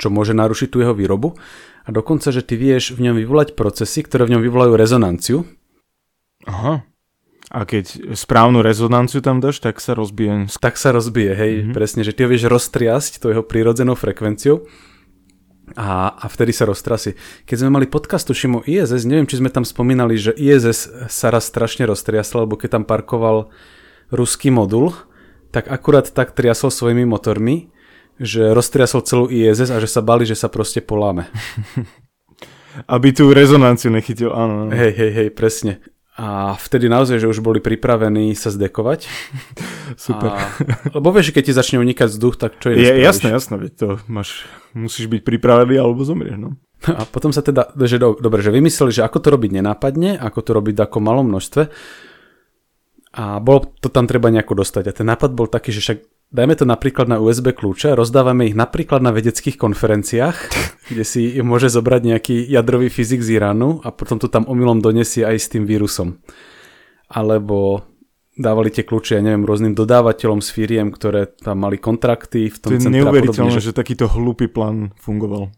čo 0.00 0.08
môže 0.08 0.32
narušiť 0.32 0.68
tú 0.72 0.80
jeho 0.80 0.96
výrobu. 0.96 1.36
A 1.84 1.92
dokonca, 1.92 2.32
že 2.32 2.40
ty 2.40 2.56
vieš 2.56 2.96
v 2.96 3.04
ňom 3.04 3.20
vyvolať 3.20 3.52
procesy, 3.52 4.00
ktoré 4.00 4.24
v 4.24 4.32
ňom 4.34 4.42
vyvolajú 4.42 4.72
rezonanciu, 4.72 5.44
aha. 6.48 6.93
A 7.54 7.62
keď 7.62 8.18
správnu 8.18 8.66
rezonanciu 8.66 9.22
tam 9.22 9.38
dáš, 9.38 9.62
tak 9.62 9.78
sa 9.78 9.94
rozbije. 9.94 10.50
tak 10.58 10.74
sa 10.74 10.90
rozbije, 10.90 11.32
hej, 11.38 11.52
mm-hmm. 11.62 11.74
presne, 11.74 12.02
že 12.02 12.10
ty 12.10 12.26
ho 12.26 12.28
vieš 12.28 12.50
roztriasť 12.50 13.22
tou 13.22 13.30
jeho 13.30 13.46
prírodzenou 13.46 13.94
frekvenciou 13.94 14.66
a, 15.78 16.12
a 16.18 16.26
vtedy 16.26 16.52
sa 16.52 16.66
roztrasí. 16.68 17.16
Keď 17.46 17.56
sme 17.62 17.78
mali 17.78 17.86
podcast, 17.86 18.28
tuším 18.28 18.60
o 18.60 18.64
ISS, 18.66 19.08
neviem, 19.08 19.24
či 19.24 19.40
sme 19.40 19.48
tam 19.48 19.62
spomínali, 19.62 20.18
že 20.18 20.36
ISS 20.36 21.08
sa 21.08 21.30
raz 21.30 21.48
strašne 21.48 21.88
roztriasla, 21.88 22.44
lebo 22.44 22.58
keď 22.58 22.80
tam 22.80 22.84
parkoval 22.84 23.48
ruský 24.12 24.52
modul, 24.52 24.92
tak 25.54 25.70
akurát 25.70 26.10
tak 26.10 26.36
triasol 26.36 26.68
svojimi 26.68 27.06
motormi, 27.06 27.72
že 28.20 28.50
roztriasol 28.52 29.06
celú 29.06 29.24
ISS 29.30 29.70
a 29.70 29.78
že 29.78 29.88
sa 29.88 30.02
bali, 30.02 30.26
že 30.26 30.34
sa 30.34 30.50
proste 30.50 30.82
poláme. 30.84 31.30
Aby 32.90 33.14
tú 33.14 33.30
rezonanciu 33.30 33.94
nechytil, 33.94 34.34
áno. 34.34 34.66
áno. 34.66 34.74
Hej, 34.74 34.92
hej, 34.98 35.10
hej, 35.14 35.28
presne. 35.30 35.78
A 36.14 36.54
vtedy 36.54 36.86
naozaj, 36.86 37.18
že 37.18 37.26
už 37.26 37.42
boli 37.42 37.58
pripravení 37.58 38.38
sa 38.38 38.54
zdekovať. 38.54 39.10
Super. 39.98 40.30
A, 40.30 40.46
lebo 40.94 41.10
vieš, 41.10 41.34
keď 41.34 41.50
ti 41.50 41.58
začne 41.58 41.82
unikať 41.82 42.06
vzduch, 42.06 42.38
tak 42.38 42.62
čo 42.62 42.70
je? 42.70 42.78
Je, 42.78 43.02
jasné, 43.02 43.34
jasné, 43.34 43.58
veď 43.58 43.72
to 43.74 43.88
máš, 44.06 44.46
musíš 44.78 45.10
byť 45.10 45.26
pripravený 45.26 45.74
alebo 45.74 46.06
zomrieš, 46.06 46.38
no. 46.38 46.54
A 46.84 47.08
potom 47.08 47.32
sa 47.32 47.40
teda, 47.40 47.72
že 47.74 47.96
do, 47.96 48.14
dobre, 48.14 48.44
že 48.44 48.52
vymysleli, 48.52 48.92
že 48.92 49.02
ako 49.02 49.18
to 49.24 49.28
robiť 49.32 49.50
nenápadne, 49.56 50.20
ako 50.20 50.38
to 50.44 50.50
robiť 50.52 50.74
v 50.76 50.82
takom 50.84 51.02
malom 51.02 51.26
množstve 51.32 51.72
a 53.14 53.38
bolo 53.38 53.70
to 53.78 53.86
tam 53.88 54.10
treba 54.10 54.26
nejako 54.26 54.58
dostať. 54.58 54.90
A 54.90 54.96
ten 54.96 55.06
nápad 55.06 55.30
bol 55.38 55.46
taký, 55.46 55.70
že 55.70 55.80
však 55.80 55.98
dajme 56.34 56.54
to 56.58 56.66
napríklad 56.66 57.06
na 57.06 57.22
USB 57.22 57.54
kľúče, 57.54 57.94
rozdávame 57.94 58.50
ich 58.50 58.58
napríklad 58.58 58.98
na 58.98 59.14
vedeckých 59.14 59.54
konferenciách, 59.54 60.36
kde 60.90 61.04
si 61.06 61.38
môže 61.40 61.70
zobrať 61.70 62.02
nejaký 62.10 62.36
jadrový 62.50 62.90
fyzik 62.90 63.22
z 63.22 63.38
Iránu 63.38 63.78
a 63.86 63.94
potom 63.94 64.18
to 64.18 64.26
tam 64.26 64.44
omylom 64.50 64.82
donesie 64.82 65.22
aj 65.22 65.38
s 65.38 65.46
tým 65.54 65.64
vírusom. 65.64 66.18
Alebo 67.06 67.86
dávali 68.34 68.74
tie 68.74 68.82
kľúče, 68.82 69.14
ja 69.14 69.22
neviem, 69.22 69.46
rôznym 69.46 69.78
dodávateľom 69.78 70.42
z 70.42 70.48
firiem, 70.50 70.90
ktoré 70.90 71.30
tam 71.30 71.62
mali 71.62 71.78
kontrakty 71.78 72.50
v 72.50 72.58
tom 72.58 72.70
To 72.74 72.82
je 72.82 72.90
neuveriteľné, 72.90 73.30
podobne, 73.30 73.62
že... 73.62 73.70
že 73.70 73.78
takýto 73.78 74.10
hlupý 74.10 74.50
plán 74.50 74.90
fungoval. 74.98 75.54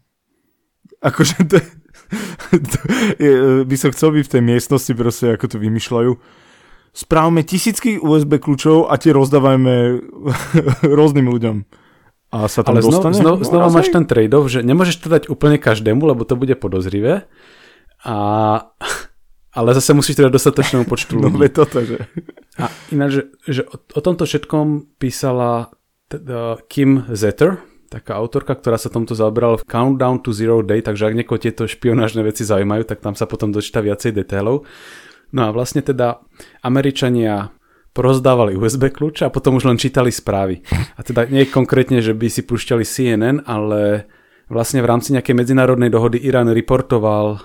Akože 1.01 1.41
to, 1.49 1.57
to 2.73 2.79
je, 3.17 3.33
by 3.65 3.75
som 3.77 3.89
chcel 3.89 4.13
byť 4.13 4.23
v 4.29 4.33
tej 4.37 4.43
miestnosti 4.45 4.93
proste, 4.93 5.33
ako 5.33 5.45
to 5.49 5.57
vymýšľajú. 5.57 6.11
Správame 6.97 7.45
tisícky 7.45 8.01
USB 8.01 8.41
kľúčov 8.41 8.89
a 8.89 8.97
tie 8.97 9.13
rozdávajme 9.13 10.01
rôznym 10.97 11.29
ľuďom. 11.29 11.61
A 12.33 12.49
sa 12.49 12.65
tam 12.65 12.73
Ale 12.73 12.81
znova, 12.81 13.13
dostane? 13.13 13.17
znova, 13.21 13.37
No, 13.37 13.45
znova 13.45 13.67
máš 13.69 13.93
ten 13.93 14.03
trade-off, 14.09 14.49
že 14.49 14.65
nemôžeš 14.65 15.05
to 15.05 15.07
dať 15.07 15.23
úplne 15.29 15.61
každému, 15.61 16.01
lebo 16.01 16.25
to 16.25 16.33
bude 16.33 16.57
podozrivé. 16.57 17.29
A, 18.01 18.15
ale 19.57 19.69
zase 19.77 19.93
musíš 19.93 20.17
teda 20.17 20.33
dostatočnému 20.33 20.89
počtu 20.89 21.15
No 21.21 21.29
ľudí. 21.29 21.45
veď 21.45 21.51
toto, 21.53 21.85
že... 21.85 22.01
A 22.57 22.73
ináč, 22.89 23.09
že, 23.13 23.23
že 23.45 23.61
o, 23.69 23.77
o 23.77 23.99
tomto 24.01 24.25
všetkom 24.25 24.97
písala 24.97 25.69
teda 26.09 26.57
Kim 26.65 27.05
Zetter, 27.13 27.61
taká 27.87 28.17
autorka, 28.17 28.57
ktorá 28.57 28.75
sa 28.75 28.89
tomto 28.89 29.13
zaoberala 29.13 29.61
v 29.61 29.67
Countdown 29.69 30.19
to 30.19 30.33
Zero 30.33 30.59
Day, 30.65 30.81
takže 30.81 31.07
ak 31.07 31.15
niekoho 31.15 31.37
tieto 31.39 31.69
špionážne 31.69 32.25
veci 32.25 32.41
zaujímajú, 32.43 32.83
tak 32.83 32.99
tam 33.05 33.13
sa 33.13 33.29
potom 33.29 33.53
dočíta 33.53 33.79
viacej 33.79 34.17
detailov. 34.17 34.65
No 35.35 35.47
a 35.47 35.49
vlastne 35.51 35.83
teda 35.83 36.23
Američania 36.63 37.51
porozdávali 37.91 38.53
USB 38.53 38.93
kľúče 38.93 39.25
a 39.25 39.33
potom 39.33 39.57
už 39.57 39.67
len 39.67 39.81
čítali 39.81 40.13
správy. 40.13 40.61
A 40.95 41.01
teda 41.01 41.25
nie 41.27 41.49
konkrétne, 41.49 41.97
že 41.99 42.13
by 42.13 42.29
si 42.29 42.45
púšťali 42.45 42.85
CNN, 42.85 43.41
ale 43.49 44.05
vlastne 44.47 44.85
v 44.85 44.89
rámci 44.93 45.17
nejakej 45.17 45.33
medzinárodnej 45.33 45.89
dohody 45.89 46.21
Irán 46.21 46.53
reportoval 46.53 47.41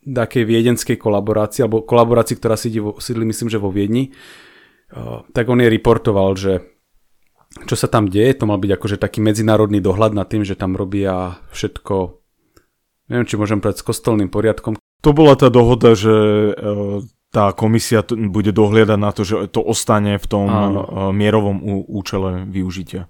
takej 0.00 0.48
viedenskej 0.48 0.96
kolaborácii, 0.96 1.60
alebo 1.62 1.84
kolaborácii, 1.84 2.40
ktorá 2.40 2.56
sídli, 2.56 2.80
sídli 2.98 3.28
myslím, 3.28 3.52
že 3.52 3.60
vo 3.60 3.68
Viedni, 3.68 4.16
tak 5.36 5.44
on 5.52 5.60
je 5.60 5.68
reportoval, 5.68 6.34
že 6.40 6.64
čo 7.68 7.76
sa 7.76 7.84
tam 7.84 8.08
deje, 8.08 8.32
to 8.40 8.48
mal 8.48 8.56
byť 8.56 8.80
akože 8.80 8.96
taký 8.96 9.20
medzinárodný 9.20 9.84
dohľad 9.84 10.16
nad 10.16 10.24
tým, 10.24 10.40
že 10.40 10.56
tam 10.56 10.72
robia 10.72 11.36
všetko, 11.52 12.16
neviem, 13.12 13.28
či 13.28 13.36
môžem 13.36 13.60
povedať, 13.60 13.84
s 13.84 13.88
kostolným 13.92 14.32
poriadkom. 14.32 14.79
To 15.00 15.10
bola 15.16 15.32
tá 15.36 15.48
dohoda, 15.48 15.96
že 15.96 16.12
tá 17.30 17.54
komisia 17.54 18.02
bude 18.10 18.50
dohliadať 18.50 18.98
na 18.98 19.10
to, 19.14 19.22
že 19.22 19.54
to 19.54 19.62
ostane 19.62 20.18
v 20.18 20.26
tom 20.26 20.46
Áno. 20.50 20.82
Eh, 20.82 20.90
mierovom 21.14 21.62
účele 21.86 22.44
využitia. 22.50 23.06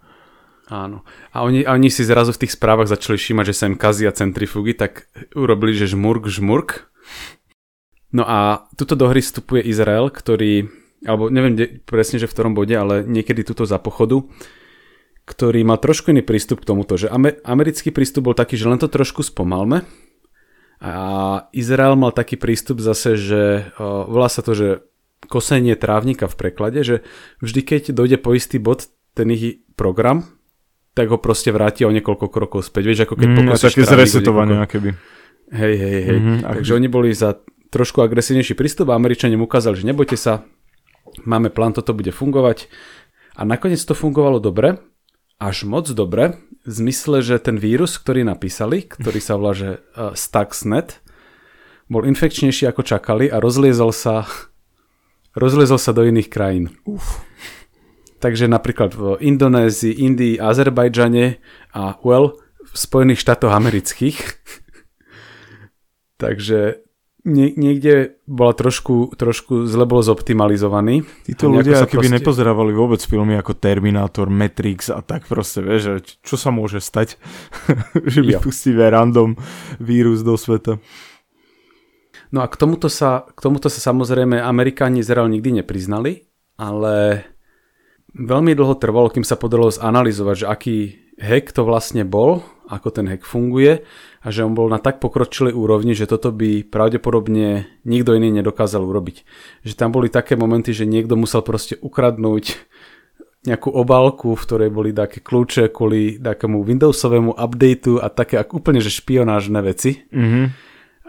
Áno. 0.70 1.03
A 1.35 1.42
oni, 1.42 1.66
a 1.66 1.74
oni 1.74 1.90
si 1.90 2.07
zrazu 2.07 2.31
v 2.31 2.46
tých 2.46 2.55
správach 2.55 2.87
začali 2.87 3.18
všímať, 3.18 3.44
že 3.50 3.57
sa 3.57 3.66
im 3.66 3.74
kazia 3.74 4.14
centrifugy, 4.14 4.76
tak 4.79 5.11
urobili, 5.35 5.74
že 5.74 5.90
žmurk, 5.90 6.31
žmurk. 6.31 6.87
No 8.14 8.22
a 8.22 8.70
tuto 8.79 8.94
do 8.94 9.11
hry 9.11 9.18
vstupuje 9.18 9.66
Izrael, 9.66 10.14
ktorý, 10.14 10.70
alebo 11.03 11.26
neviem 11.26 11.59
de, 11.59 11.66
presne, 11.83 12.22
že 12.22 12.31
v 12.31 12.35
ktorom 12.38 12.55
bode, 12.55 12.74
ale 12.76 13.03
niekedy 13.03 13.42
tuto 13.42 13.66
za 13.66 13.83
pochodu, 13.83 14.22
ktorý 15.26 15.66
mal 15.66 15.83
trošku 15.83 16.14
iný 16.14 16.22
prístup 16.22 16.62
k 16.62 16.70
tomuto, 16.70 16.94
že 16.94 17.11
americký 17.42 17.90
prístup 17.90 18.31
bol 18.31 18.38
taký, 18.38 18.55
že 18.55 18.70
len 18.70 18.79
to 18.79 18.87
trošku 18.87 19.26
spomalme, 19.26 19.83
a 20.81 20.95
Izrael 21.53 21.93
mal 22.01 22.16
taký 22.16 22.40
prístup 22.40 22.81
zase, 22.81 23.21
že 23.21 23.69
volá 23.81 24.33
sa 24.33 24.40
to, 24.40 24.57
že 24.57 24.69
kosenie 25.29 25.77
trávnika 25.77 26.25
v 26.25 26.38
preklade, 26.40 26.81
že 26.81 26.97
vždy 27.45 27.61
keď 27.61 27.83
dojde 27.93 28.16
po 28.16 28.33
istý 28.33 28.57
bod 28.57 28.88
ten 29.12 29.29
ich 29.29 29.61
program, 29.77 30.25
tak 30.97 31.12
ho 31.12 31.21
proste 31.21 31.53
vráti 31.53 31.85
o 31.85 31.93
niekoľko 31.93 32.27
krokov 32.33 32.66
späť. 32.66 32.83
Vieš, 32.88 33.01
ako 33.05 33.14
keď 33.14 33.29
mm, 33.29 33.37
pokosíš 33.37 33.75
také 33.77 33.85
zresetovanie, 33.85 34.57
keby. 34.64 34.90
Hej, 35.51 35.75
hej, 35.77 35.99
hej. 36.03 36.19
Mm-hmm, 36.19 36.38
Takže 36.49 36.73
oni 36.75 36.88
boli 36.88 37.11
za 37.12 37.37
trošku 37.71 38.03
agresívnejší 38.03 38.59
prístup 38.59 38.90
a 38.90 38.99
Američania 38.99 39.38
ukázali, 39.38 39.79
že 39.79 39.87
nebojte 39.87 40.19
sa, 40.19 40.43
máme 41.23 41.53
plán, 41.53 41.77
toto 41.77 41.95
bude 41.95 42.11
fungovať. 42.11 42.66
A 43.38 43.47
nakoniec 43.47 43.79
to 43.85 43.95
fungovalo 43.95 44.43
dobre, 44.43 44.81
až 45.40 45.64
moc 45.64 45.88
dobre, 45.88 46.37
v 46.61 46.70
zmysle, 46.70 47.24
že 47.24 47.40
ten 47.40 47.57
vírus, 47.57 47.96
ktorý 47.96 48.29
napísali, 48.29 48.85
ktorý 48.85 49.18
sa 49.18 49.40
volá, 49.40 49.57
že 49.57 49.81
uh, 49.96 50.12
Stuxnet, 50.12 51.00
bol 51.88 52.05
infekčnejší 52.05 52.68
ako 52.68 52.85
čakali 52.85 53.33
a 53.33 53.40
rozliezol 53.40 53.90
sa, 53.90 54.29
rozliezol 55.35 55.81
sa 55.81 55.96
do 55.96 56.05
iných 56.05 56.29
krajín. 56.29 56.76
Uf. 56.85 57.24
Takže 58.20 58.53
napríklad 58.53 58.92
v 58.92 59.16
Indonézii, 59.24 60.05
Indii, 60.05 60.37
Azerbajdžane 60.37 61.40
a 61.72 61.96
well, 62.05 62.37
v 62.61 62.76
Spojených 62.76 63.24
štátoch 63.24 63.50
amerických. 63.50 64.20
Takže 66.22 66.85
nie, 67.20 67.52
niekde 67.52 68.16
bola 68.24 68.56
trošku, 68.56 69.12
trošku 69.12 69.68
zle 69.68 69.85
bol 69.85 70.00
zoptimalizovaný. 70.00 71.04
Títo 71.28 71.52
ľudia 71.52 71.85
keby 71.85 72.09
proste... 72.09 72.16
nepozerávali 72.16 72.72
vôbec 72.72 73.00
filmy 73.04 73.37
ako 73.37 73.52
Terminator, 73.61 74.33
Matrix 74.33 74.88
a 74.88 75.04
tak 75.04 75.28
proste, 75.28 75.61
vieš, 75.61 75.80
že 75.85 75.94
čo 76.24 76.40
sa 76.40 76.48
môže 76.48 76.80
stať, 76.80 77.20
že 78.12 78.24
vypustíme 78.24 78.80
random 78.88 79.37
vírus 79.76 80.24
do 80.24 80.33
sveta. 80.40 80.80
No 82.30 82.40
a 82.40 82.46
k 82.48 82.56
tomuto 82.56 82.88
sa, 82.88 83.26
k 83.28 83.38
tomuto 83.42 83.68
sa 83.68 83.83
samozrejme 83.92 84.40
Amerikáni 84.40 85.04
Izrael 85.04 85.28
nikdy 85.28 85.61
nepriznali, 85.61 86.30
ale 86.56 87.26
veľmi 88.16 88.56
dlho 88.56 88.78
trvalo, 88.80 89.12
kým 89.12 89.26
sa 89.26 89.37
podarilo 89.37 89.68
zanalizovať, 89.68 90.46
že 90.46 90.46
aký 90.46 90.76
hack 91.20 91.52
to 91.52 91.68
vlastne 91.68 92.06
bol, 92.06 92.40
ako 92.70 92.88
ten 92.94 93.11
hack 93.11 93.26
funguje 93.26 93.85
a 94.20 94.28
že 94.28 94.44
on 94.44 94.52
bol 94.52 94.68
na 94.68 94.76
tak 94.76 95.00
pokročilej 95.00 95.56
úrovni, 95.56 95.96
že 95.96 96.04
toto 96.04 96.28
by 96.28 96.68
pravdepodobne 96.68 97.64
nikto 97.88 98.12
iný 98.12 98.28
nedokázal 98.28 98.85
urobiť. 98.85 99.24
Že 99.64 99.74
tam 99.80 99.96
boli 99.96 100.12
také 100.12 100.37
momenty, 100.37 100.76
že 100.76 100.85
niekto 100.85 101.16
musel 101.16 101.40
proste 101.40 101.80
ukradnúť 101.80 102.61
nejakú 103.48 103.72
obálku, 103.72 104.37
v 104.37 104.44
ktorej 104.44 104.68
boli 104.68 104.92
také 104.92 105.24
kľúče 105.24 105.72
kvôli 105.72 106.20
takému 106.20 106.61
Windowsovému 106.61 107.33
updateu 107.40 107.96
a 107.96 108.12
také 108.12 108.37
ako 108.37 108.61
úplne 108.61 108.85
že 108.85 108.92
špionážne 108.92 109.61
veci. 109.64 110.04
Mm-hmm. 110.12 110.44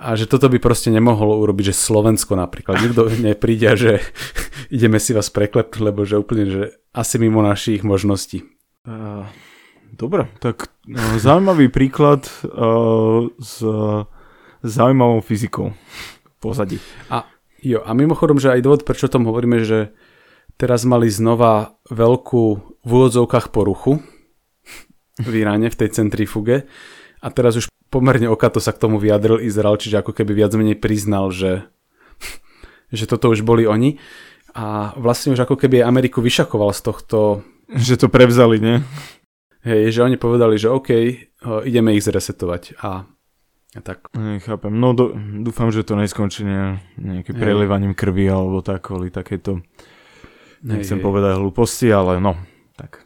A 0.01 0.17
že 0.17 0.25
toto 0.25 0.47
by 0.47 0.57
proste 0.63 0.89
nemohlo 0.89 1.43
urobiť, 1.43 1.75
že 1.75 1.83
Slovensko 1.83 2.39
napríklad. 2.39 2.79
Nikto 2.79 3.11
nepríde 3.27 3.67
a 3.67 3.75
že 3.75 3.99
ideme 4.75 5.03
si 5.03 5.11
vás 5.11 5.27
preklepnúť, 5.27 5.83
lebo 5.83 6.07
že 6.07 6.15
úplne, 6.15 6.47
že 6.47 6.63
asi 6.95 7.19
mimo 7.19 7.43
našich 7.43 7.83
možností. 7.83 8.47
Uh, 8.87 9.27
Dobre, 9.91 10.31
tak 10.39 10.71
uh, 10.87 11.19
zaujímavý 11.19 11.67
príklad 11.67 12.25
uh, 12.47 13.27
s 13.37 13.59
zaujímavou 14.61 15.21
fyzikou 15.25 15.73
pozadí. 16.37 16.77
A, 17.09 17.25
jo, 17.61 17.81
a 17.81 17.91
mimochodom, 17.93 18.37
že 18.37 18.53
aj 18.53 18.61
dôvod, 18.61 18.81
prečo 18.85 19.09
o 19.09 19.13
tom 19.13 19.25
hovoríme, 19.25 19.61
že 19.65 19.93
teraz 20.57 20.85
mali 20.85 21.09
znova 21.09 21.77
veľkú 21.89 22.43
v 22.81 22.89
úvodzovkách 22.89 23.49
poruchu 23.49 24.01
v 25.21 25.33
Iráne, 25.33 25.69
v 25.69 25.79
tej 25.85 25.89
centrifuge 25.97 26.65
a 27.21 27.27
teraz 27.29 27.57
už 27.57 27.69
pomerne 27.93 28.29
okato 28.29 28.57
sa 28.57 28.73
k 28.73 28.81
tomu 28.81 28.97
vyjadril 28.97 29.41
Izrael, 29.43 29.77
čiže 29.77 30.01
ako 30.01 30.15
keby 30.15 30.31
viac 30.33 30.53
menej 30.55 30.77
priznal, 30.79 31.29
že, 31.29 31.65
že 32.89 33.05
toto 33.05 33.29
už 33.29 33.45
boli 33.45 33.67
oni 33.67 33.99
a 34.55 34.95
vlastne 34.97 35.33
už 35.33 35.45
ako 35.45 35.57
keby 35.57 35.83
Ameriku 35.83 36.21
vyšakoval 36.21 36.71
z 36.73 36.81
tohto... 36.85 37.19
Že 37.71 38.03
to 38.03 38.07
prevzali, 38.11 38.59
nie? 38.59 38.83
Hej, 39.61 39.93
že 39.93 40.01
oni 40.01 40.17
povedali, 40.17 40.57
že 40.57 40.73
OK, 40.73 40.89
ideme 41.69 41.93
ich 41.93 42.01
zresetovať 42.01 42.81
a, 42.81 43.05
a 43.77 43.79
tak. 43.85 44.09
Chápem, 44.41 44.73
no 44.73 44.97
do, 44.97 45.13
dúfam, 45.45 45.69
že 45.69 45.85
to 45.85 45.93
neskončí 45.93 46.41
ne, 46.41 46.81
nejakým 46.97 47.37
prelievaním 47.37 47.93
krvi 47.93 48.25
alebo 48.25 48.65
tak, 48.65 48.89
kvôli 48.89 49.13
takéto, 49.13 49.61
nechcem 50.65 50.97
hej, 50.97 51.05
povedať 51.05 51.37
hlúposti, 51.37 51.93
ale 51.93 52.17
no, 52.17 52.33
tak. 52.73 53.05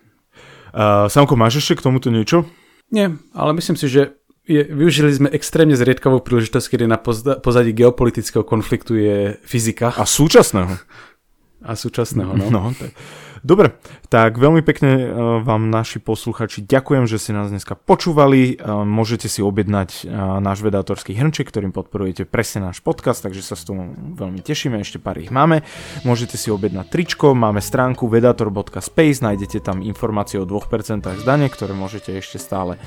Uh, 0.71 1.11
Samko, 1.11 1.35
máš 1.35 1.59
ešte 1.59 1.79
k 1.79 1.85
tomuto 1.91 2.07
niečo? 2.07 2.47
Nie, 2.87 3.15
ale 3.35 3.51
myslím 3.55 3.75
si, 3.75 3.91
že 3.91 4.15
je, 4.45 4.61
využili 4.61 5.11
sme 5.11 5.27
extrémne 5.33 5.73
zriedkavú 5.73 6.21
príležitosť, 6.21 6.67
kedy 6.71 6.85
na 6.85 7.01
pozadí 7.41 7.73
geopolitického 7.73 8.45
konfliktu 8.45 8.93
je 8.95 9.17
fyzika. 9.41 9.91
A 9.97 10.05
súčasného. 10.05 10.71
A 11.65 11.73
súčasného, 11.73 12.37
no. 12.37 12.47
no 12.53 12.61
tak. 12.77 12.93
Dobre, 13.45 13.77
tak 14.09 14.41
veľmi 14.41 14.65
pekne 14.65 14.91
e, 14.97 15.05
vám 15.45 15.69
naši 15.69 16.01
posluchači 16.01 16.65
ďakujem, 16.65 17.05
že 17.05 17.21
ste 17.21 17.29
nás 17.29 17.53
dneska 17.53 17.77
počúvali. 17.77 18.57
E, 18.57 18.65
môžete 18.65 19.29
si 19.29 19.45
objednať 19.45 19.89
e, 20.01 20.09
náš 20.41 20.65
vedátorský 20.65 21.13
hrnček, 21.13 21.53
ktorým 21.53 21.69
podporujete 21.69 22.25
presne 22.25 22.73
náš 22.73 22.81
podcast, 22.81 23.21
takže 23.21 23.45
sa 23.45 23.53
s 23.53 23.69
tomu 23.69 23.93
veľmi 24.17 24.41
tešíme, 24.41 24.81
ešte 24.81 24.97
pár 24.97 25.21
ich 25.21 25.29
máme. 25.29 25.61
Môžete 26.01 26.41
si 26.41 26.49
objednať 26.49 26.89
tričko, 26.89 27.37
máme 27.37 27.61
stránku 27.61 28.09
vedator.space, 28.09 29.21
nájdete 29.21 29.61
tam 29.61 29.85
informácie 29.85 30.41
o 30.41 30.49
2% 30.49 31.05
zdane, 31.05 31.45
ktoré 31.45 31.77
môžete 31.77 32.17
ešte 32.17 32.41
stále 32.41 32.81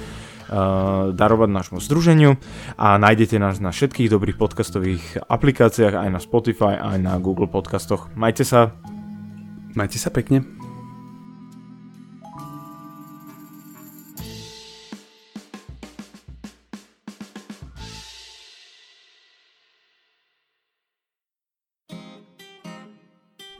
darovať 1.12 1.49
nášmu 1.53 1.77
združeniu 1.77 2.40
a 2.81 2.97
nájdete 2.97 3.37
nás 3.37 3.61
na 3.61 3.68
všetkých 3.68 4.09
dobrých 4.09 4.40
podcastových 4.40 5.29
aplikáciách, 5.29 5.92
aj 5.92 6.09
na 6.09 6.21
Spotify, 6.25 6.81
aj 6.81 6.99
na 7.05 7.21
Google 7.21 7.53
podcastoch. 7.53 8.09
Majte 8.16 8.49
sa, 8.49 8.73
Majte 9.79 9.95
sa 9.95 10.11
pekne. 10.11 10.43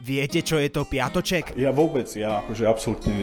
Viete, 0.03 0.43
čo 0.43 0.59
je 0.59 0.75
to 0.75 0.83
piatoček? 0.83 1.55
Ja 1.55 1.71
vôbec, 1.71 2.11
ja 2.19 2.43
akože 2.43 2.67
absolútne 2.67 3.23